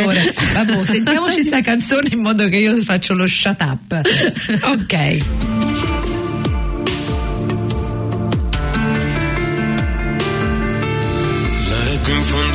conduttore. 0.00 0.34
Vabbè, 0.54 0.84
sentiamoci 0.84 1.34
questa 1.36 1.60
canzone 1.70 2.08
in 2.10 2.18
modo 2.20 2.48
che 2.48 2.56
io 2.56 2.76
faccio 2.82 3.14
lo 3.14 3.28
shut 3.28 3.60
up. 3.60 4.00
Ok. 4.62 5.65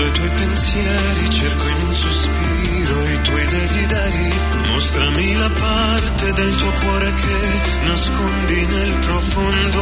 Fondo 0.02 0.08
i 0.08 0.18
tuoi 0.18 0.30
pensieri, 0.30 1.30
cerco 1.30 1.68
in 1.68 1.88
un 1.88 1.94
sospiro 1.94 3.08
i 3.08 3.22
tuoi 3.22 3.46
desideri. 3.46 4.34
Mostrami 4.68 5.36
la 5.36 5.50
parte 5.50 6.34
del 6.34 6.56
tuo 6.56 6.72
cuore 6.72 7.14
che 7.14 7.62
nascondi 7.86 8.66
nel 8.66 8.98
profondo. 8.98 9.80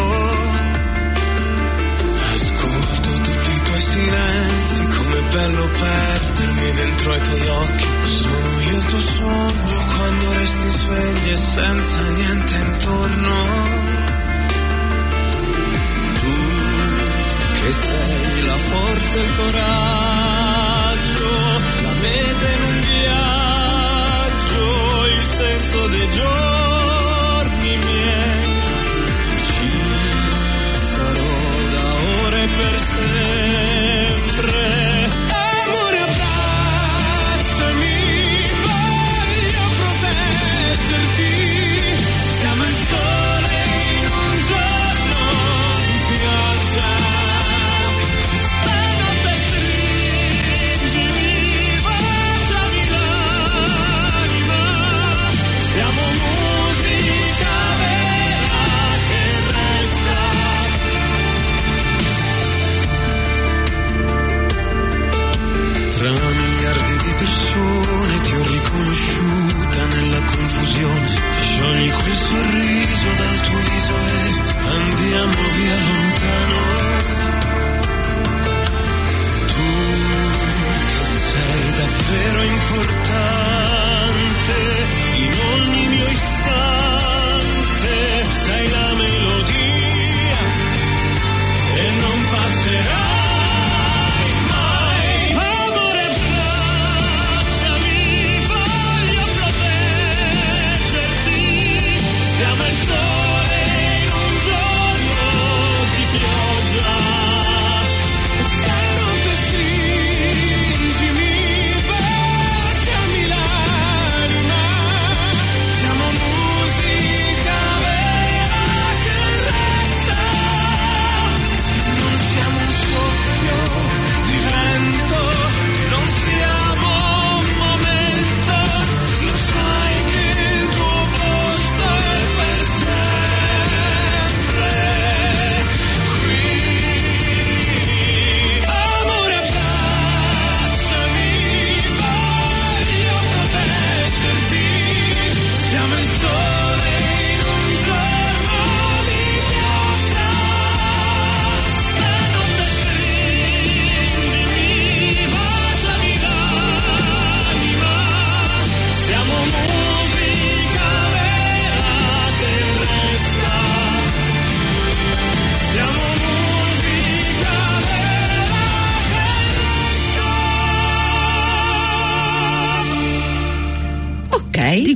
Ascolto 2.33 3.11
tutti 3.21 3.49
i 3.49 3.61
tuoi 3.63 3.81
silenzi, 3.81 4.87
com'è 4.87 5.21
bello 5.31 5.69
perdermi 5.69 6.71
dentro 6.73 7.11
ai 7.13 7.21
tuoi 7.21 7.47
occhi. 7.47 7.87
Sono 8.03 8.61
io 8.61 8.75
il 8.75 8.85
tuo 8.85 8.99
sogno 8.99 9.85
quando 9.95 10.33
resti 10.33 10.69
svegli 10.69 11.31
e 11.31 11.37
senza 11.37 12.01
niente 12.09 12.55
intorno. 12.55 13.78
Che 17.69 17.75
sei 17.75 18.45
la 18.45 18.55
forza 18.55 19.19
e 19.19 19.21
il 19.21 19.35
coraggio, 19.35 21.29
la 21.83 21.93
meta 22.01 22.49
in 22.49 22.61
un 22.63 22.79
viaggio, 22.89 24.63
il 25.19 25.27
senso 25.27 25.87
dei 25.87 26.09
giorni 26.09 27.77
miei. 27.85 28.47
Ci 29.45 29.69
sarò 30.73 31.35
da 31.69 31.85
ora 32.25 32.37
e 32.41 32.47
per 32.47 32.75
sempre. 32.95 34.19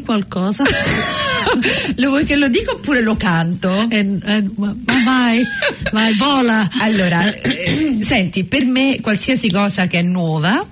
Qualcosa. 0.03 0.63
lo 1.97 2.09
vuoi 2.09 2.25
che 2.25 2.35
lo 2.35 2.47
dica 2.47 2.71
oppure 2.71 3.01
lo 3.01 3.15
canto? 3.15 3.87
Eh, 3.89 4.19
eh, 4.23 4.43
ma 4.55 4.75
vai, 5.03 5.43
vai, 5.91 6.13
vola. 6.15 6.67
Allora, 6.79 7.23
eh, 7.33 7.97
senti, 8.01 8.43
per 8.43 8.65
me 8.65 8.99
qualsiasi 9.01 9.49
cosa 9.51 9.87
che 9.87 9.99
è 9.99 10.03
nuova 10.03 10.65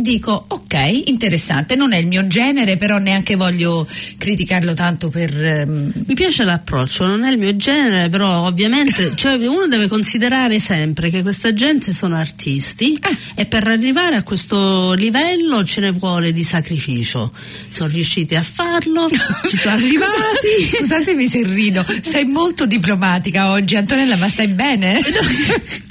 dico 0.00 0.44
ok, 0.48 1.02
interessante, 1.06 1.76
non 1.76 1.92
è 1.92 1.98
il 1.98 2.06
mio 2.06 2.26
genere, 2.26 2.76
però 2.76 2.98
neanche 2.98 3.36
voglio 3.36 3.86
criticarlo 4.18 4.74
tanto 4.74 5.08
per 5.08 5.34
ehm, 5.44 5.92
Mi 6.06 6.14
piace 6.14 6.44
l'approccio, 6.44 7.06
non 7.06 7.24
è 7.24 7.30
il 7.30 7.38
mio 7.38 7.54
genere, 7.56 8.08
però 8.08 8.46
ovviamente 8.46 9.12
cioè, 9.16 9.34
uno 9.46 9.66
deve 9.68 9.88
considerare 9.88 10.58
sempre 10.58 11.10
che 11.10 11.22
questa 11.22 11.52
gente 11.52 11.92
sono 11.92 12.16
artisti 12.16 12.98
e 13.34 13.46
per 13.46 13.66
arrivare 13.66 14.16
a 14.16 14.22
questo 14.22 14.92
livello 14.94 15.64
ce 15.64 15.80
ne 15.80 15.90
vuole 15.92 16.32
di 16.32 16.44
sacrificio. 16.44 17.32
Sono 17.68 17.90
riusciti 17.90 18.34
a 18.36 18.42
farlo, 18.42 19.08
ci 19.48 19.56
sono 19.56 19.74
arrivati. 19.80 20.76
Scusatemi 20.78 21.28
se 21.28 21.42
rido, 21.44 21.84
sei 22.02 22.24
molto 22.24 22.66
diplomatica 22.66 23.50
oggi, 23.50 23.76
Antonella, 23.76 24.16
ma 24.16 24.28
stai 24.28 24.48
bene? 24.48 25.00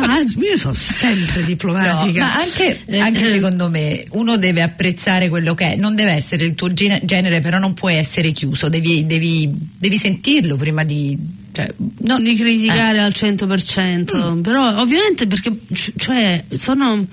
Ah, 0.00 0.20
io 0.20 0.56
sono 0.56 0.74
sempre 0.74 1.40
No, 1.40 1.46
diplomatica. 1.46 2.20
ma 2.24 2.34
anche, 2.36 2.80
Eh, 2.86 2.98
anche 2.98 3.26
eh, 3.26 3.27
secondo 3.32 3.68
me 3.70 4.04
uno 4.10 4.36
deve 4.36 4.62
apprezzare 4.62 5.28
quello 5.28 5.54
che 5.54 5.72
è, 5.72 5.76
non 5.76 5.94
deve 5.94 6.12
essere 6.12 6.44
il 6.44 6.54
tuo 6.54 6.72
gene- 6.72 7.00
genere, 7.04 7.40
però 7.40 7.58
non 7.58 7.74
puoi 7.74 7.94
essere 7.96 8.32
chiuso, 8.32 8.68
devi, 8.68 9.06
devi- 9.06 9.50
devi 9.78 9.98
sentirlo 9.98 10.56
prima 10.56 10.84
di. 10.84 11.36
Cioè, 11.50 11.74
no- 12.02 12.20
di 12.20 12.32
Eh. 12.32 12.36
criticare 12.36 13.00
al 13.00 13.12
100%, 13.12 14.34
Mm. 14.36 14.40
però 14.42 14.80
ovviamente 14.80 15.26
perché 15.26 15.52
cioè 15.96 16.44
sono 16.54 17.04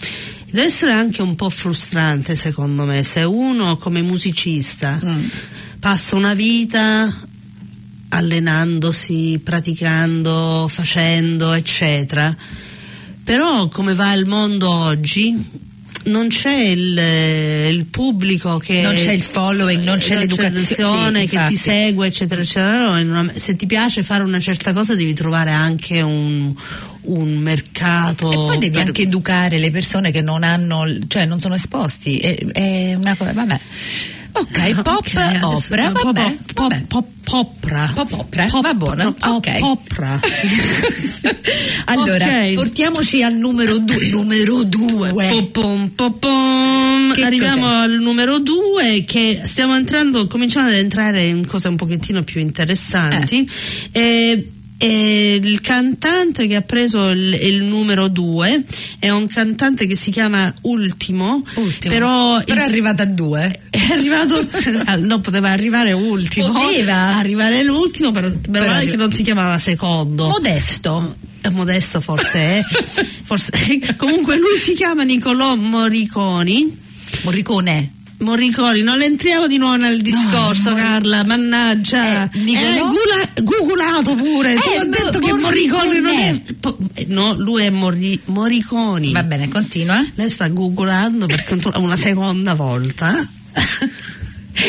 deve 0.52 0.68
essere 0.68 0.92
anche 0.92 1.22
un 1.24 1.34
po' 1.36 1.50
frustrante 1.50 2.36
secondo 2.36 2.86
me 2.86 3.02
se 3.04 3.22
uno 3.24 3.76
come 3.78 4.02
musicista 4.04 5.00
Mm. 5.04 5.24
passa 5.80 6.16
una 6.16 6.34
vita 6.36 7.12
allenandosi, 8.10 9.40
praticando, 9.44 10.68
facendo, 10.70 11.54
eccetera. 11.54 12.36
Però 13.24 13.68
come 13.70 13.94
va 13.96 14.14
il 14.14 14.26
mondo 14.28 14.70
oggi 14.70 15.36
non 16.06 16.28
c'è 16.28 16.56
il, 16.58 16.98
il 16.98 17.86
pubblico 17.86 18.58
che 18.58 18.82
Non 18.82 18.96
c'è 18.96 19.12
il 19.12 19.22
following, 19.22 19.84
non 19.84 19.98
c'è 19.98 20.18
l'educazione, 20.18 21.22
sì, 21.22 21.28
che 21.28 21.46
ti 21.48 21.56
segue, 21.56 22.08
eccetera, 22.08 22.42
eccetera. 22.42 23.02
No, 23.02 23.32
se 23.36 23.56
ti 23.56 23.66
piace 23.66 24.04
fare 24.04 24.24
una 24.24 24.40
certa 24.40 24.74
cosa 24.74 24.96
devi 24.96 25.14
trovare 25.14 25.52
anche 25.52 26.02
un, 26.02 26.54
un 27.02 27.38
mercato. 27.38 28.32
E 28.32 28.36
poi 28.36 28.58
devi 28.58 28.78
per- 28.78 28.88
anche 28.88 29.02
educare 29.04 29.58
le 29.58 29.72
persone 29.72 30.12
che 30.12 30.22
non 30.22 30.44
hanno, 30.44 30.86
cioè 31.08 31.26
non 31.26 31.40
sono 31.40 31.56
esposti. 31.56 32.20
È, 32.20 32.36
è 32.36 32.94
una 32.96 33.16
cosa, 33.16 33.34
vabbè. 33.34 33.60
Ok, 34.38 34.82
pop, 34.82 35.06
adesso- 35.16 35.48
opera, 35.48 35.92
pop- 35.92 36.04
vabbè, 36.04 36.36
pop- 36.54 36.54
vabbè. 36.70 36.84
pop- 36.88 37.08
popra. 37.24 37.92
Pop 37.96 38.12
opera, 38.14 38.46
Pop- 38.46 38.64
va 38.64 38.74
buona, 38.74 39.04
no, 39.06 39.14
pop- 39.14 39.36
ok. 39.48 39.60
Popra. 39.60 40.20
allora, 41.86 42.26
Ok. 42.26 42.54
portiamoci 42.54 43.24
al 43.24 43.34
numero 43.36 43.78
due. 43.78 44.08
numero 44.10 44.64
due. 44.64 45.12
Popom, 45.14 45.90
popom. 45.90 47.14
Che 47.14 47.24
Arriviamo 47.24 47.62
cos'è? 47.66 47.74
al 47.76 47.92
numero 48.00 48.40
due 48.40 49.04
che 49.06 49.42
stiamo 49.46 49.76
entrando, 49.76 50.28
cominciamo 50.28 50.68
ad 50.68 50.74
entrare 50.74 51.26
in 51.26 51.46
cose 51.46 51.68
un 51.68 51.76
pochettino 51.76 52.24
più 52.24 52.42
interessanti. 52.42 53.50
Eh. 53.92 54.00
E- 54.02 54.50
e 54.78 55.40
il 55.42 55.62
cantante 55.62 56.48
che 56.48 56.56
ha 56.56 56.62
preso 56.62 57.10
il, 57.12 57.34
il 57.34 57.64
numero 57.64 58.08
due 58.10 58.64
è 59.00 59.10
un 59.10 59.26
cantante 59.28 59.88
che 59.88 59.96
si 59.96 60.12
chiama 60.12 60.54
Ultimo, 60.64 61.44
Ultimo. 61.56 61.94
però, 61.94 62.40
Però 62.44 62.60
è 62.62 62.64
il- 62.66 62.70
arrivata 62.72 63.04
a 63.04 63.06
due. 63.06 63.60
è 63.70 63.80
arrivato 63.92 64.46
non 65.00 65.22
poteva 65.22 65.50
arrivare 65.50 65.94
ultimo 65.94 66.52
Poteva. 66.52 67.16
arrivare 67.16 67.64
l'ultimo 67.64 68.12
però, 68.12 68.30
però 68.30 68.66
Però 68.66 68.80
che 68.80 68.96
non 68.98 69.12
si 69.12 69.24
chiamava 69.24 69.58
secondo 69.60 70.28
Modesto. 70.28 71.16
Eh, 71.42 71.50
modesto 71.52 72.02
forse 72.02 72.38
è 72.40 72.62
forse, 73.24 73.52
comunque 73.98 74.36
lui 74.38 74.58
si 74.60 74.74
chiama 74.74 75.04
Nicolò 75.04 75.56
Morriconi 75.56 76.78
Morricone. 77.24 77.92
Morriconi, 78.18 78.82
non 78.82 79.02
entriamo 79.02 79.46
di 79.48 79.58
nuovo 79.58 79.76
nel 79.76 80.02
discorso, 80.02 80.70
Mor- 80.72 80.80
Carla, 80.80 81.24
mannaggia. 81.26 82.30
Eh, 82.32 82.40
Eh, 82.44 82.80
gula- 82.80 83.30
googolato 83.44 84.16
pure. 84.16 84.56
Ti 84.56 84.70
Eh, 84.70 84.80
ho 84.80 84.86
Mo- 84.86 84.90
detto 84.90 85.20
che 85.20 85.34
Morriconi 85.34 86.00
non 86.00 86.06
è. 86.14 86.32
Morricone. 86.32 86.56
po- 86.60 86.78
eh, 86.94 87.06
No, 87.10 87.34
lui 87.36 87.64
è 87.64 87.70
Morri- 87.70 88.20
Morriconi. 88.26 89.12
Va 89.12 89.24
bene, 89.24 89.50
continua. 89.50 90.04
Lei 90.16 90.30
sta 90.30 90.48
googolando 90.48 91.26
per 91.28 91.44
una 91.76 91.96
seconda 91.98 92.54
volta. 92.56 93.28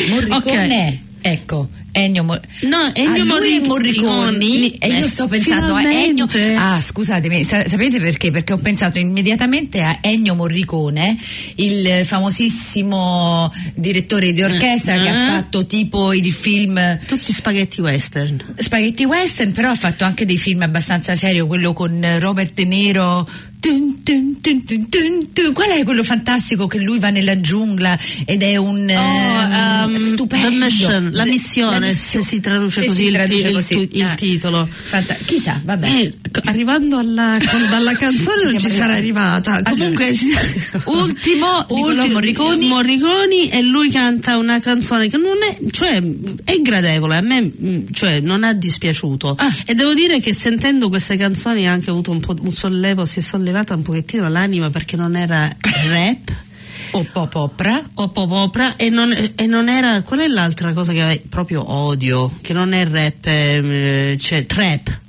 Morricone. 0.09 1.01
Ecco, 1.19 1.67
Ennio, 1.97 2.23
Mor- 2.23 2.39
No, 2.61 2.91
Ennio 2.93 3.11
Ah, 3.23 3.25
lui 3.39 3.55
è 3.55 3.59
Morric- 3.59 3.65
Morriconi 3.65 4.05
Morriconi. 4.07 4.69
e 4.77 4.87
io 4.87 5.05
Eh, 5.05 5.07
sto 5.09 5.27
pensando 5.27 5.73
a 5.73 5.81
Ennio 5.81 6.27
finalmente. 6.27 6.55
ah 6.55 6.81
scusatemi 6.81 7.43
sa- 7.43 7.67
sapete 7.67 7.99
perché 7.99 8.31
perché 8.31 8.53
ho 8.53 8.57
pensato 8.57 8.99
immediatamente 8.99 9.81
a 9.81 9.97
Ennio 10.01 10.35
Morricone 10.35 11.17
il 11.55 12.01
famosissimo 12.05 13.51
direttore 13.75 14.31
di 14.31 14.41
orchestra 14.43 14.99
che 14.99 15.07
Eh. 15.07 15.11
ha 15.11 15.25
fatto 15.27 15.65
tipo 15.65 16.13
il 16.13 16.31
film 16.31 16.99
Tutti 17.07 17.33
spaghetti 17.33 17.81
western. 17.81 18.43
Spaghetti 18.57 19.03
Western, 19.05 19.51
però 19.51 19.69
ha 19.71 19.75
fatto 19.75 20.03
anche 20.03 20.25
dei 20.25 20.37
film 20.37 20.61
abbastanza 20.61 21.15
serio, 21.15 21.47
quello 21.47 21.73
con 21.73 22.05
Robert 22.19 22.53
De 22.53 22.65
Niro. 22.65 23.27
Tun, 23.59 24.03
tun, 24.03 24.39
tun. 24.41 25.53
Qual 25.53 25.69
è 25.69 25.83
quello 25.83 26.03
fantastico 26.03 26.67
che 26.67 26.79
lui 26.79 26.99
va 26.99 27.09
nella 27.09 27.39
giungla 27.41 27.97
ed 28.25 28.43
è 28.43 28.55
un 28.55 28.87
ehm, 28.89 29.89
um, 29.89 29.97
stupendo 30.13 30.65
Mission, 30.65 31.09
la 31.11 31.23
Le- 31.23 31.29
missione, 31.31 31.93
se 31.93 32.23
si 32.23 32.39
traduce 32.39 32.81
se 32.81 32.87
così 32.87 33.01
si 33.03 33.07
il 33.07 33.13
traduce 33.13 33.47
il 33.47 33.53
così. 33.53 33.75
tu- 33.75 33.87
il 33.97 34.03
Ah. 34.03 34.13
titolo. 34.15 34.67
Fanta- 34.71 35.17
chissà, 35.25 35.59
vabbè. 35.63 35.87
Eh, 35.89 36.13
arrivando 36.45 36.97
alla, 36.97 37.37
dalla 37.69 37.93
canzone 37.97 38.39
Ci 38.39 38.45
non 38.45 38.59
ci 38.59 38.69
sarà 38.69 38.93
arrivata. 38.93 39.61
Comunque, 39.63 40.07
Allora, 40.07 40.83
ultimo, 41.03 41.65
Ultimo, 41.69 42.13
Morriconi. 42.13 42.67
Morriconi 42.67 43.49
e 43.49 43.61
lui 43.61 43.89
canta 43.89 44.37
una 44.37 44.59
canzone 44.59 45.09
che 45.09 45.17
non 45.17 45.37
è, 45.41 45.57
cioè, 45.71 46.01
è 46.43 46.61
gradevole, 46.61 47.17
a 47.17 47.21
me 47.21 47.41
mm, 47.41 47.87
cioè, 47.91 48.19
non 48.19 48.43
ha 48.43 48.53
dispiaciuto. 48.53 49.35
Ah. 49.37 49.53
E 49.65 49.73
devo 49.73 49.93
dire 49.93 50.19
che 50.19 50.33
sentendo 50.33 50.89
queste 50.89 51.17
canzoni 51.17 51.67
ha 51.67 51.71
anche 51.71 51.89
avuto 51.89 52.11
un 52.11 52.19
po' 52.19 52.35
un 52.39 52.51
sollevo, 52.51 53.05
si 53.05 53.19
è 53.19 53.21
sollevata 53.21 53.75
un 53.75 53.81
pochettino 53.81 54.29
l'anima 54.29 54.69
perché 54.69 54.95
non 54.95 55.15
era 55.15 55.47
rap. 55.89 56.35
o 56.91 57.05
pop 57.11 57.35
opera. 57.35 57.83
o 57.95 58.09
pop 58.09 58.31
opera 58.31 58.75
e 58.75 58.89
non, 58.89 59.13
e 59.35 59.45
non 59.45 59.69
era 59.69 60.01
qual 60.03 60.19
è 60.19 60.27
l'altra 60.27 60.73
cosa 60.73 60.93
che 60.93 61.21
proprio 61.27 61.69
odio 61.69 62.31
che 62.41 62.53
non 62.53 62.71
è 62.71 62.87
rap 62.87 63.25
eh, 63.25 64.17
cioè 64.19 64.45
trap 64.45 64.99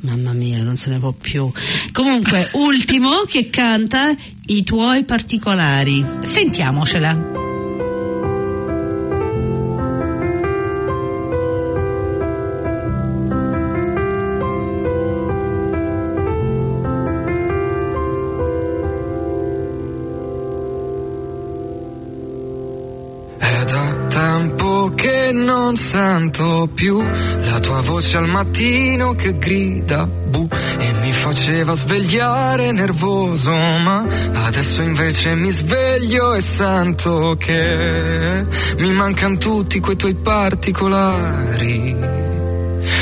mamma 0.00 0.32
mia 0.32 0.62
non 0.62 0.76
se 0.76 0.90
ne 0.90 0.98
può 0.98 1.12
più 1.12 1.50
comunque 1.92 2.48
ultimo 2.54 3.24
che 3.28 3.50
canta 3.50 4.14
i 4.46 4.62
tuoi 4.62 5.04
particolari 5.04 6.04
Sentiamocela. 6.22 7.43
Non 25.74 25.82
sento 25.82 26.68
più 26.72 27.02
la 27.02 27.58
tua 27.58 27.80
voce 27.80 28.16
al 28.16 28.28
mattino 28.28 29.14
che 29.14 29.36
grida 29.36 30.06
bu 30.06 30.46
e 30.78 30.92
mi 31.02 31.10
faceva 31.10 31.74
svegliare 31.74 32.70
nervoso, 32.70 33.50
ma 33.50 34.06
adesso 34.44 34.82
invece 34.82 35.34
mi 35.34 35.50
sveglio 35.50 36.34
e 36.34 36.40
sento 36.40 37.34
che 37.36 38.46
mi 38.78 38.92
mancano 38.92 39.36
tutti 39.36 39.80
quei 39.80 39.96
tuoi 39.96 40.14
particolari. 40.14 41.96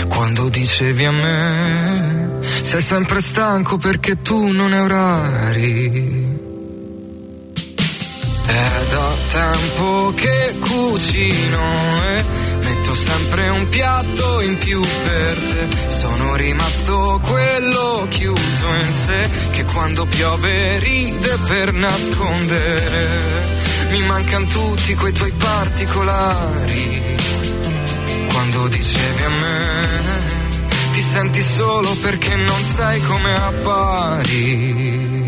Quando 0.08 0.48
dicevi 0.48 1.04
a 1.04 1.12
me, 1.12 2.30
sei 2.62 2.80
sempre 2.80 3.20
stanco 3.20 3.76
perché 3.76 4.22
tu 4.22 4.46
non 4.46 4.72
hai 4.72 4.80
orari. 4.80 6.40
È 8.46 8.87
da 8.88 9.11
tempo 9.28 10.12
che 10.14 10.56
cucino 10.58 11.91
metto 12.92 12.94
sempre 12.94 13.48
un 13.48 13.68
piatto 13.68 14.40
in 14.42 14.59
più 14.59 14.81
per 14.81 15.37
te. 15.37 15.90
Sono 15.90 16.35
rimasto 16.37 17.20
quello 17.22 18.07
chiuso 18.09 18.66
in 18.68 18.92
sé 18.92 19.28
che 19.52 19.64
quando 19.64 20.07
piove 20.07 20.78
ride 20.78 21.38
per 21.46 21.72
nascondere. 21.72 23.20
Mi 23.90 24.02
mancano 24.02 24.46
tutti 24.46 24.94
quei 24.94 25.12
tuoi 25.12 25.33
particolari. 25.33 27.16
Quando 28.26 28.68
dicevi 28.68 29.22
a 29.22 29.28
me, 29.28 30.70
ti 30.92 31.02
senti 31.02 31.42
solo 31.42 31.94
perché 31.96 32.35
non 32.35 32.62
sai 32.62 33.02
come 33.02 33.35
appari. 33.35 35.21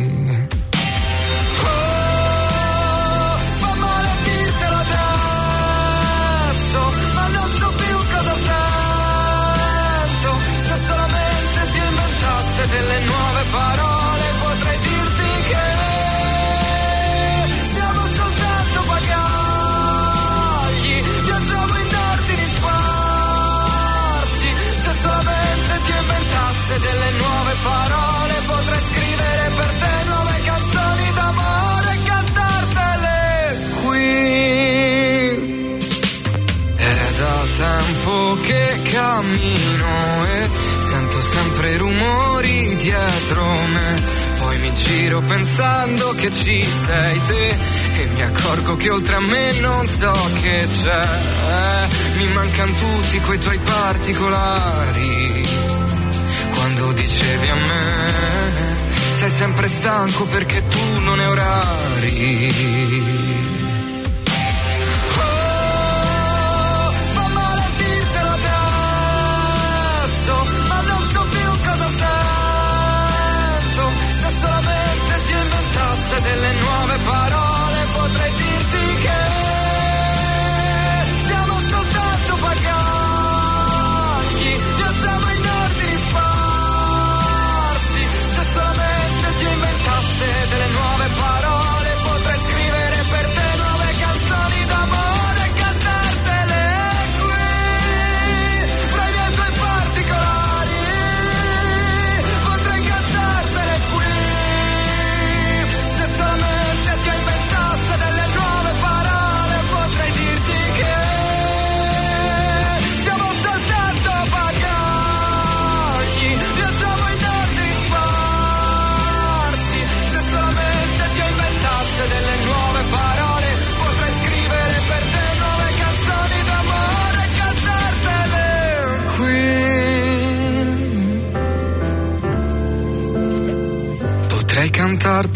Giro 45.15 45.21
pensando 45.21 46.13
che 46.15 46.31
ci 46.31 46.63
sei 46.63 47.21
te 47.27 47.51
e 48.03 48.07
mi 48.15 48.23
accorgo 48.23 48.77
che 48.77 48.91
oltre 48.91 49.15
a 49.15 49.21
me 49.21 49.53
non 49.61 49.87
so 49.87 50.13
che 50.41 50.67
c'è. 50.83 51.07
Mi 52.17 52.27
mancano 52.33 52.73
tutti 52.73 53.21
quei 53.21 53.39
tuoi 53.39 53.59
particolari. 53.59 55.47
Quando 56.55 56.93
dicevi 56.93 57.49
a 57.49 57.55
me, 57.55 58.77
sei 59.19 59.31
sempre 59.31 59.69
stanco 59.69 60.25
perché 60.25 60.67
tu 60.67 60.99
non 61.01 61.19
hai 61.19 61.27
orari. 61.27 63.34
Delle 76.21 76.53
nuove 76.61 76.99
parole, 77.05 77.54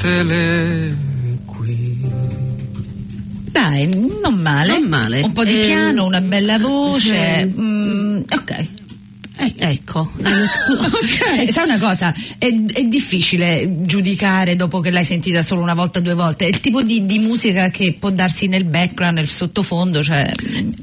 cantartele 0.09 0.97
qui. 1.47 1.97
Dai, 3.51 3.87
non 4.23 4.35
male. 4.35 4.73
Non 4.79 4.89
male. 4.89 5.21
Un 5.23 5.33
po' 5.33 5.45
di 5.45 5.61
Eh, 5.61 5.67
piano, 5.67 6.05
una 6.07 6.21
bella 6.21 6.59
voce. 6.59 7.41
eh, 7.41 7.47
mm, 7.47 8.17
ok. 8.33 8.67
Ecco. 9.59 10.11
Eh, 11.39 11.53
Sai 11.53 11.65
una 11.69 11.79
cosa, 11.79 12.13
è, 12.39 12.47
è 12.73 12.85
difficile 12.85 13.83
giudicare 13.85 14.57
dopo 14.57 14.81
che 14.81 14.91
l'hai 14.91 15.05
sentita 15.05 15.43
solo 15.43 15.61
una 15.63 15.75
volta, 15.75 16.01
due 16.01 16.15
volte. 16.15 16.47
È 16.47 16.49
il 16.49 16.61
tipo 16.61 16.83
di, 16.83 17.07
di 17.07 17.19
musica 17.19 17.69
che 17.71 17.97
può 17.99 18.11
darsi 18.11 18.47
nel 18.47 18.65
background, 18.65 19.17
nel 19.19 19.29
sottofondo, 19.29 20.03
cioè. 20.03 20.27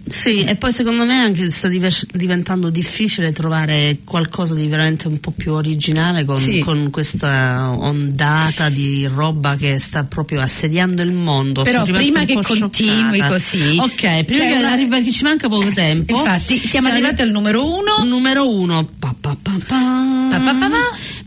Sì, 0.08 0.44
e 0.44 0.56
poi 0.56 0.72
secondo 0.72 1.06
me 1.06 1.16
anche 1.16 1.50
sta 1.52 1.68
diver- 1.68 2.06
diventando 2.14 2.70
difficile 2.70 3.32
trovare 3.32 4.00
qualcosa 4.04 4.54
di 4.56 4.68
veramente 4.68 5.08
un 5.08 5.20
po' 5.20 5.32
più 5.32 5.54
originale 5.54 6.26
con, 6.26 6.38
Sì. 6.38 6.60
con 6.60 6.90
questa 6.92 7.72
ondata 7.78 8.70
di 8.70 9.08
roba 9.12 9.56
che 9.58 9.80
sta 9.80 10.04
proprio 10.04 10.42
assediando 10.42 11.02
il 11.02 11.12
mondo. 11.12 11.64
Però 11.64 11.84
prima 11.84 12.24
che 12.26 12.36
continui 12.42 13.20
scioccata. 13.20 13.28
così, 13.30 13.78
Ok, 13.80 14.24
prima 14.26 14.44
c'è 14.46 14.52
che 14.52 14.58
una- 14.58 14.72
arriva 14.72 15.02
che 15.02 15.12
ci 15.12 15.24
manca 15.24 15.50
poco 15.50 15.70
tempo. 15.74 16.16
Infatti, 16.16 16.60
siamo 16.60 16.88
arrivati 16.90 17.22
al 17.22 17.32
numero 17.32 17.64
uno. 17.66 18.04
Numero 18.06 18.50
uno, 18.50 18.65
on 18.72 18.88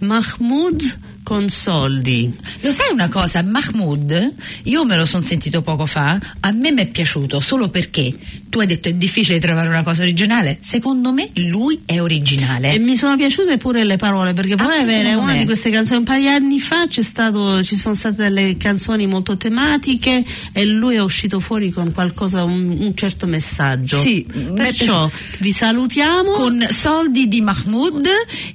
Mahmoud 0.00 0.82
con 1.28 1.50
soldi. 1.50 2.34
Lo 2.60 2.70
sai 2.70 2.90
una 2.90 3.10
cosa, 3.10 3.42
Mahmood, 3.42 4.32
io 4.62 4.86
me 4.86 4.96
lo 4.96 5.04
sono 5.04 5.22
sentito 5.22 5.60
poco 5.60 5.84
fa, 5.84 6.18
a 6.40 6.50
me 6.52 6.72
mi 6.72 6.80
è 6.80 6.86
piaciuto 6.88 7.38
solo 7.40 7.68
perché 7.68 8.14
tu 8.48 8.60
hai 8.60 8.66
detto 8.66 8.88
è 8.88 8.94
difficile 8.94 9.38
trovare 9.38 9.68
una 9.68 9.82
cosa 9.82 10.00
originale, 10.04 10.56
secondo 10.62 11.12
me 11.12 11.28
lui 11.34 11.82
è 11.84 12.00
originale. 12.00 12.72
E 12.72 12.78
mi 12.78 12.96
sono 12.96 13.14
piaciute 13.18 13.58
pure 13.58 13.84
le 13.84 13.98
parole 13.98 14.32
perché 14.32 14.54
puoi 14.54 14.68
Anche 14.70 14.80
avere 14.84 15.02
secondo 15.10 15.22
una 15.24 15.32
me. 15.34 15.38
di 15.40 15.44
queste 15.44 15.68
canzoni. 15.68 15.98
Un 15.98 16.04
paio 16.06 16.20
di 16.22 16.28
anni 16.28 16.60
fa 16.60 16.86
c'è 16.88 17.02
stato, 17.02 17.62
ci 17.62 17.76
sono 17.76 17.94
state 17.94 18.22
delle 18.22 18.56
canzoni 18.56 19.06
molto 19.06 19.36
tematiche 19.36 20.24
e 20.52 20.64
lui 20.64 20.94
è 20.94 21.02
uscito 21.02 21.40
fuori 21.40 21.68
con 21.70 21.92
qualcosa, 21.92 22.42
un, 22.44 22.74
un 22.80 22.94
certo 22.96 23.26
messaggio. 23.26 24.00
Sì, 24.00 24.26
Perciò 24.54 25.10
vi 25.40 25.52
salutiamo. 25.52 26.30
con 26.30 26.66
soldi 26.70 27.28
di 27.28 27.42
Mahmood 27.42 28.06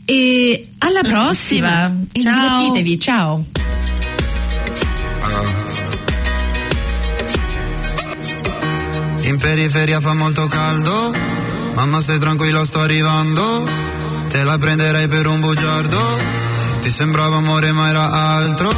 e 0.06 0.70
alla 0.84 1.02
prossima. 1.02 1.96
Ciao. 2.12 2.60
Divertitevi, 2.60 3.00
ciao. 3.00 3.46
In 9.22 9.38
periferia 9.38 10.02
fa 10.02 10.14
molto 10.14 10.48
caldo, 10.48 11.16
mamma 11.76 12.02
stai 12.02 12.20
tranquilla 12.20 12.66
sto 12.66 12.82
arrivando, 12.82 13.68
te 14.28 14.44
la 14.44 14.58
prenderei 14.58 15.08
per 15.08 15.28
un 15.28 15.40
bugiardo, 15.40 16.20
ti 16.82 16.92
sembrava 16.92 17.38
amore 17.38 17.72
ma 17.72 17.90
era 17.90 18.12
altro. 18.12 18.70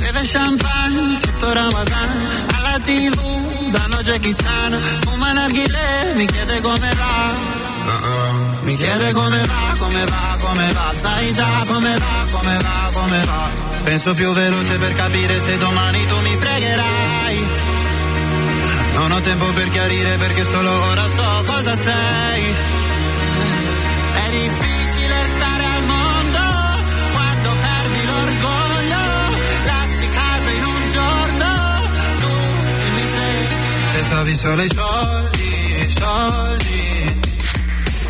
Beve 0.00 0.22
champagne 0.24 1.14
sotto 1.14 1.52
Ramadan, 1.52 2.10
alla 2.56 2.78
tv 2.82 3.70
danno 3.70 4.02
Jackie 4.02 4.34
Chan, 4.34 4.78
fuma 5.04 5.32
narghile, 5.32 6.12
mi 6.16 6.26
chiede 6.26 6.60
come 6.60 6.92
va. 6.94 8.35
Mi 8.66 8.76
chiede 8.76 9.12
come 9.12 9.46
va, 9.46 9.74
come 9.78 10.04
va, 10.06 10.36
come 10.40 10.72
va, 10.72 10.92
sai 10.92 11.32
già 11.32 11.64
come 11.68 11.98
va, 11.98 12.26
come 12.32 12.56
va, 12.60 12.90
come 12.92 13.24
va. 13.24 13.48
Penso 13.84 14.12
più 14.14 14.32
veloce 14.32 14.76
per 14.78 14.92
capire 14.92 15.40
se 15.40 15.56
domani 15.56 16.04
tu 16.06 16.20
mi 16.22 16.36
fregherai. 16.36 17.48
Non 18.94 19.12
ho 19.12 19.20
tempo 19.20 19.44
per 19.52 19.68
chiarire 19.68 20.16
perché 20.16 20.44
solo 20.44 20.68
ora 20.68 21.06
so 21.06 21.44
cosa 21.46 21.76
sei. 21.76 22.54
È 24.24 24.30
difficile 24.30 25.14
stare 25.36 25.64
al 25.76 25.84
mondo 25.84 26.40
quando 27.12 27.56
perdi 27.66 28.04
l'orgoglio. 28.04 29.04
Lasci 29.64 30.08
casa 30.08 30.50
in 30.50 30.64
un 30.64 30.90
giorno. 30.92 31.48
Tu 32.18 32.32
dimmi 32.82 33.06
se 33.14 33.48
pensavi 33.92 34.34
solo 34.34 34.60
ai 34.60 34.70
soldi, 34.74 35.94
soldi. 36.00 37.25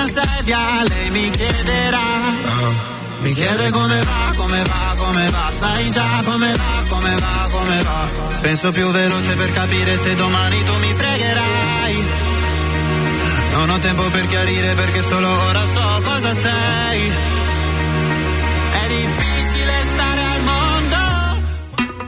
una 0.00 0.06
sedia 0.06 0.58
lei 0.88 1.10
mi 1.10 1.30
chiederà. 1.30 1.98
Mi 3.20 3.34
chiede 3.34 3.70
come 3.70 4.02
va, 4.02 4.32
come 4.34 4.62
va, 4.62 4.94
come 4.96 5.30
va, 5.30 5.50
sai 5.50 5.90
già 5.90 6.22
come 6.24 6.56
va, 6.56 6.82
come 6.88 7.14
va, 7.18 7.48
come 7.50 7.82
va. 7.82 8.08
Penso 8.40 8.72
più 8.72 8.88
veloce 8.90 9.36
per 9.36 9.52
capire 9.52 9.98
se 9.98 10.14
domani 10.14 10.64
tu 10.64 10.72
mi 10.78 10.94
fregherai. 10.94 12.06
Non 13.52 13.70
ho 13.70 13.78
tempo 13.78 14.02
per 14.10 14.26
chiarire 14.26 14.74
perché 14.74 15.02
solo 15.02 15.28
ora 15.28 15.60
so 15.66 16.02
cosa 16.02 16.34
sei. 16.34 17.12
È 18.72 18.86
difficile 18.88 19.29